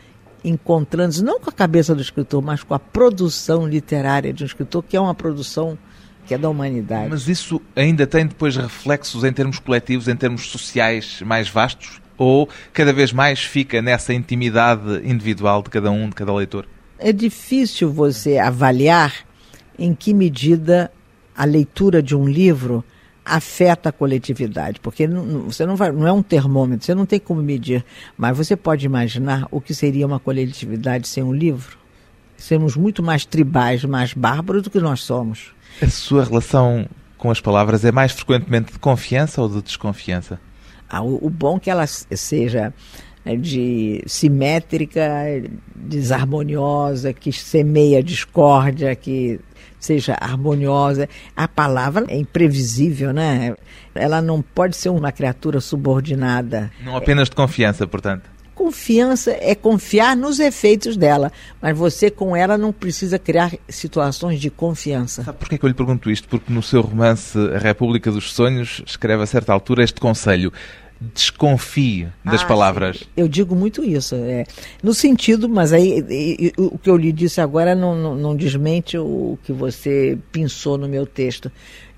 encontrando, 0.44 1.22
não 1.22 1.40
com 1.40 1.48
a 1.48 1.52
cabeça 1.52 1.94
do 1.94 2.02
escritor, 2.02 2.42
mas 2.42 2.62
com 2.62 2.74
a 2.74 2.78
produção 2.78 3.66
literária 3.66 4.33
de 4.33 4.42
um 4.42 4.46
escritor, 4.46 4.83
que 4.83 4.96
é 4.96 5.00
uma 5.00 5.14
produção 5.14 5.78
que 6.26 6.35
é 6.35 6.38
da 6.38 6.48
humanidade. 6.48 7.09
Mas 7.11 7.28
isso 7.28 7.61
ainda 7.74 8.07
tem 8.07 8.26
depois 8.26 8.57
reflexos 8.57 9.24
em 9.24 9.33
termos 9.33 9.59
coletivos, 9.59 10.09
em 10.09 10.16
termos 10.16 10.48
sociais 10.48 11.20
mais 11.22 11.48
vastos? 11.48 12.00
Ou 12.16 12.48
cada 12.72 12.92
vez 12.92 13.12
mais 13.12 13.42
fica 13.42 13.83
nessa 13.83 14.14
intimidade 14.14 15.02
individual 15.04 15.62
de 15.62 15.70
cada 15.70 15.90
um, 15.90 16.09
de 16.09 16.14
cada 16.14 16.33
leitor? 16.33 16.66
É 16.98 17.12
difícil 17.12 17.92
você 17.92 18.38
avaliar 18.38 19.12
em 19.78 19.94
que 19.94 20.14
medida 20.14 20.90
a 21.37 21.44
leitura 21.44 22.02
de 22.02 22.14
um 22.14 22.28
livro 22.28 22.85
afeta 23.25 23.89
a 23.89 23.93
coletividade, 23.93 24.79
porque 24.81 25.07
não, 25.07 25.45
você 25.45 25.65
não, 25.65 25.77
vai, 25.77 25.91
não 25.91 26.07
é 26.07 26.13
um 26.13 26.23
termômetro, 26.23 26.85
você 26.85 26.95
não 26.95 27.07
tem 27.07 27.19
como 27.19 27.43
medir, 27.43 27.85
mas 28.19 28.37
você 28.37 28.55
pode 28.55 28.85
imaginar 28.85 29.49
o 29.51 29.61
que 29.61 29.75
seria 29.75 30.07
uma 30.07 30.21
coletividade 30.21 31.09
sem 31.09 31.23
um 31.23 31.33
livro? 31.33 31.79
Sermos 32.37 32.77
muito 32.77 33.03
mais 33.03 33.25
tribais, 33.25 33.85
mais 33.85 34.13
bárbaros 34.13 34.63
do 34.63 34.71
que 34.71 34.79
nós 34.79 35.01
somos. 35.01 35.53
A 35.81 35.89
sua 35.89 36.25
relação 36.25 36.87
com 37.17 37.31
as 37.31 37.41
palavras 37.41 37.85
é 37.85 37.91
mais 37.91 38.13
frequentemente 38.13 38.73
de 38.73 38.79
confiança 38.79 39.41
ou 39.41 39.49
de 39.49 39.63
desconfiança? 39.63 40.39
Ah, 40.91 41.03
o, 41.03 41.27
o 41.27 41.31
bom 41.31 41.57
é 41.57 41.61
que 41.61 41.71
ela 41.71 41.87
seja 41.87 42.75
né, 43.25 43.37
de 43.37 44.03
simétrica, 44.07 45.03
desarmoniosa, 45.75 47.13
que 47.13 47.33
semeia 47.33 48.03
discórdia, 48.03 48.95
que 48.95 49.41
seja 49.85 50.16
harmoniosa. 50.20 51.09
A 51.37 51.47
palavra 51.47 52.07
é 52.09 52.16
imprevisível, 52.16 53.12
né? 53.12 53.55
Ela 53.94 54.20
não 54.20 54.42
pode 54.42 54.77
ser 54.77 54.88
uma 54.88 55.12
criatura 55.12 55.61
subordinada. 55.61 56.70
Não 56.83 56.97
apenas 56.97 57.29
de 57.29 57.37
confiança, 57.37 57.87
portanto. 57.87 58.35
Confiança 58.55 59.37
é 59.40 59.53
confiar 59.55 60.16
nos 60.16 60.38
efeitos 60.38 60.97
dela, 60.97 61.33
mas 61.61 61.77
você 61.77 62.09
com 62.09 62.37
ela 62.37 62.57
não 62.57 62.73
precisa 62.73 63.18
criar 63.18 63.53
situações 63.68 64.40
de 64.40 64.49
confiança. 64.49 65.25
Sabe 65.25 65.38
porquê 65.38 65.59
que 65.59 65.64
eu 65.64 65.68
lhe 65.68 65.75
pergunto 65.75 66.09
isto? 66.09 66.29
Porque 66.29 66.53
no 66.53 66.62
seu 66.62 66.81
romance 66.81 67.37
A 67.37 67.59
República 67.59 68.12
dos 68.12 68.33
Sonhos 68.33 68.81
escreve 68.87 69.25
a 69.25 69.27
certa 69.27 69.53
altura 69.53 69.83
este 69.83 70.01
conselho 70.01 70.53
desconfie 71.00 72.09
das 72.24 72.42
ah, 72.42 72.46
palavras. 72.46 73.04
Eu 73.16 73.28
digo 73.28 73.54
muito 73.54 73.85
isso. 73.85 74.14
É, 74.14 74.44
no 74.83 74.94
sentido, 74.94 75.48
mas 75.48 75.72
aí 75.72 76.04
e, 76.09 76.46
e, 76.46 76.52
o 76.57 76.78
que 76.78 76.88
eu 76.88 76.96
lhe 76.96 77.12
disse 77.12 77.40
agora 77.40 77.74
não, 77.74 77.94
não, 77.94 78.14
não 78.14 78.37
desmente 78.37 78.96
o 78.96 79.38
que 79.42 79.52
você 79.52 80.18
pensou 80.33 80.78
no 80.78 80.88
meu 80.88 81.07
texto. 81.07 81.50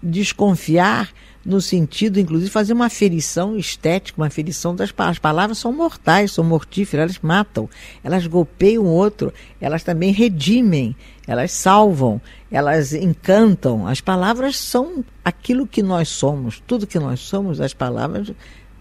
Desconfiar 0.02 1.10
no 1.46 1.60
sentido, 1.60 2.18
inclusive, 2.18 2.50
fazer 2.50 2.72
uma 2.72 2.86
aferição 2.86 3.56
estética, 3.56 4.20
uma 4.20 4.26
aferição 4.26 4.74
das 4.74 4.90
palavras. 4.90 5.16
As 5.16 5.20
palavras 5.20 5.58
são 5.58 5.72
mortais, 5.72 6.32
são 6.32 6.42
mortíferas, 6.42 7.04
elas 7.04 7.18
matam, 7.22 7.70
elas 8.02 8.26
golpeiam 8.26 8.82
o 8.82 8.88
outro, 8.88 9.32
elas 9.60 9.84
também 9.84 10.10
redimem, 10.10 10.96
elas 11.24 11.52
salvam, 11.52 12.20
elas 12.50 12.92
encantam. 12.92 13.86
As 13.86 14.00
palavras 14.00 14.58
são 14.58 15.04
aquilo 15.24 15.68
que 15.68 15.84
nós 15.84 16.08
somos, 16.08 16.60
tudo 16.66 16.86
que 16.86 16.98
nós 16.98 17.20
somos, 17.20 17.60
as 17.60 17.72
palavras 17.72 18.32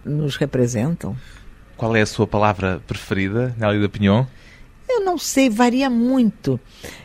nos 0.05 0.37
representam. 0.37 1.15
Qual 1.75 1.95
é 1.95 2.01
a 2.01 2.05
sua 2.05 2.25
palavra 2.25 2.81
preferida, 2.87 3.53
Nélida 3.57 3.89
Pinhon? 3.89 4.25
Eu 4.87 5.01
não 5.01 5.17
sei, 5.17 5.49
varia 5.49 5.89
muito. 5.89 6.59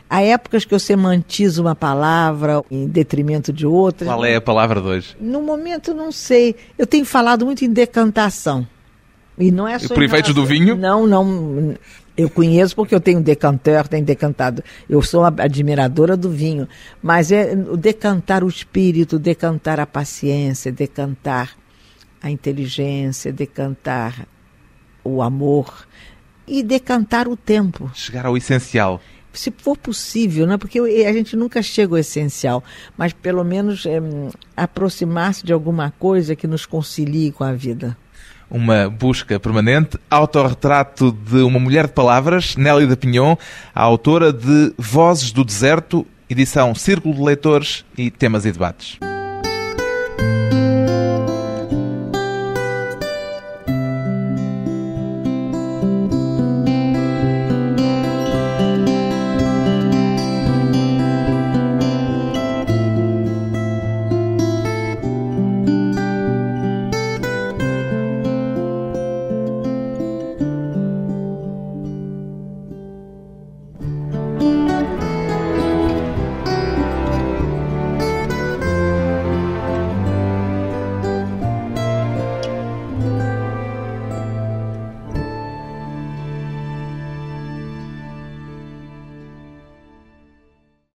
Há 0.09 0.21
épocas 0.21 0.63
que 0.63 0.73
eu 0.73 0.79
semantizo 0.79 1.61
uma 1.61 1.75
palavra 1.75 2.63
em 2.69 2.87
detrimento 2.87 3.51
de 3.51 3.65
outras. 3.65 4.07
Qual 4.07 4.23
é 4.23 4.35
a 4.35 4.41
palavra 4.41 4.79
de 4.79 4.87
hoje? 4.87 5.17
No 5.19 5.41
momento, 5.41 5.93
não 5.93 6.11
sei. 6.11 6.55
Eu 6.77 6.85
tenho 6.85 7.05
falado 7.05 7.45
muito 7.45 7.65
em 7.65 7.71
decantação. 7.71 8.67
E 9.37 9.51
não 9.51 9.67
é 9.67 9.79
só. 9.79 9.93
E 9.93 10.09
por 10.09 10.33
do 10.33 10.45
vinho? 10.45 10.75
Não, 10.75 11.07
não. 11.07 11.75
Eu 12.15 12.29
conheço 12.29 12.75
porque 12.75 12.93
eu 12.93 12.99
tenho 12.99 13.21
decanteur, 13.21 13.87
tenho 13.87 14.05
decantado. 14.05 14.63
Eu 14.89 15.01
sou 15.01 15.23
admiradora 15.23 16.15
do 16.15 16.29
vinho. 16.29 16.67
Mas 17.01 17.31
é 17.31 17.53
o 17.53 17.75
decantar 17.75 18.43
o 18.43 18.47
espírito, 18.47 19.17
decantar 19.17 19.79
a 19.79 19.87
paciência, 19.87 20.71
decantar 20.71 21.55
a 22.21 22.29
inteligência, 22.29 23.33
decantar 23.33 24.27
o 25.03 25.21
amor 25.21 25.87
e 26.47 26.61
decantar 26.61 27.27
o 27.27 27.35
tempo. 27.35 27.89
Chegar 27.93 28.25
ao 28.25 28.37
essencial. 28.37 29.01
Se 29.33 29.51
for 29.57 29.77
possível, 29.77 30.45
né? 30.45 30.57
porque 30.57 30.79
a 30.79 31.13
gente 31.13 31.35
nunca 31.35 31.61
chega 31.63 31.93
ao 31.93 31.97
essencial, 31.97 32.63
mas 32.97 33.13
pelo 33.13 33.43
menos 33.43 33.85
é, 33.85 33.99
aproximar-se 34.55 35.45
de 35.45 35.53
alguma 35.53 35.91
coisa 35.97 36.35
que 36.35 36.45
nos 36.45 36.65
concilie 36.65 37.31
com 37.31 37.43
a 37.43 37.53
vida. 37.53 37.97
Uma 38.49 38.89
busca 38.89 39.39
permanente, 39.39 39.97
autorretrato 40.09 41.13
de 41.13 41.37
uma 41.37 41.57
mulher 41.57 41.87
de 41.87 41.93
palavras, 41.93 42.57
Nélida 42.57 42.97
Pinhon, 42.97 43.37
a 43.73 43.81
autora 43.81 44.33
de 44.33 44.73
Vozes 44.77 45.31
do 45.31 45.45
Deserto, 45.45 46.05
edição 46.29 46.75
Círculo 46.75 47.15
de 47.15 47.21
Leitores 47.21 47.85
e 47.97 48.11
Temas 48.11 48.45
e 48.45 48.51
Debates. 48.51 49.10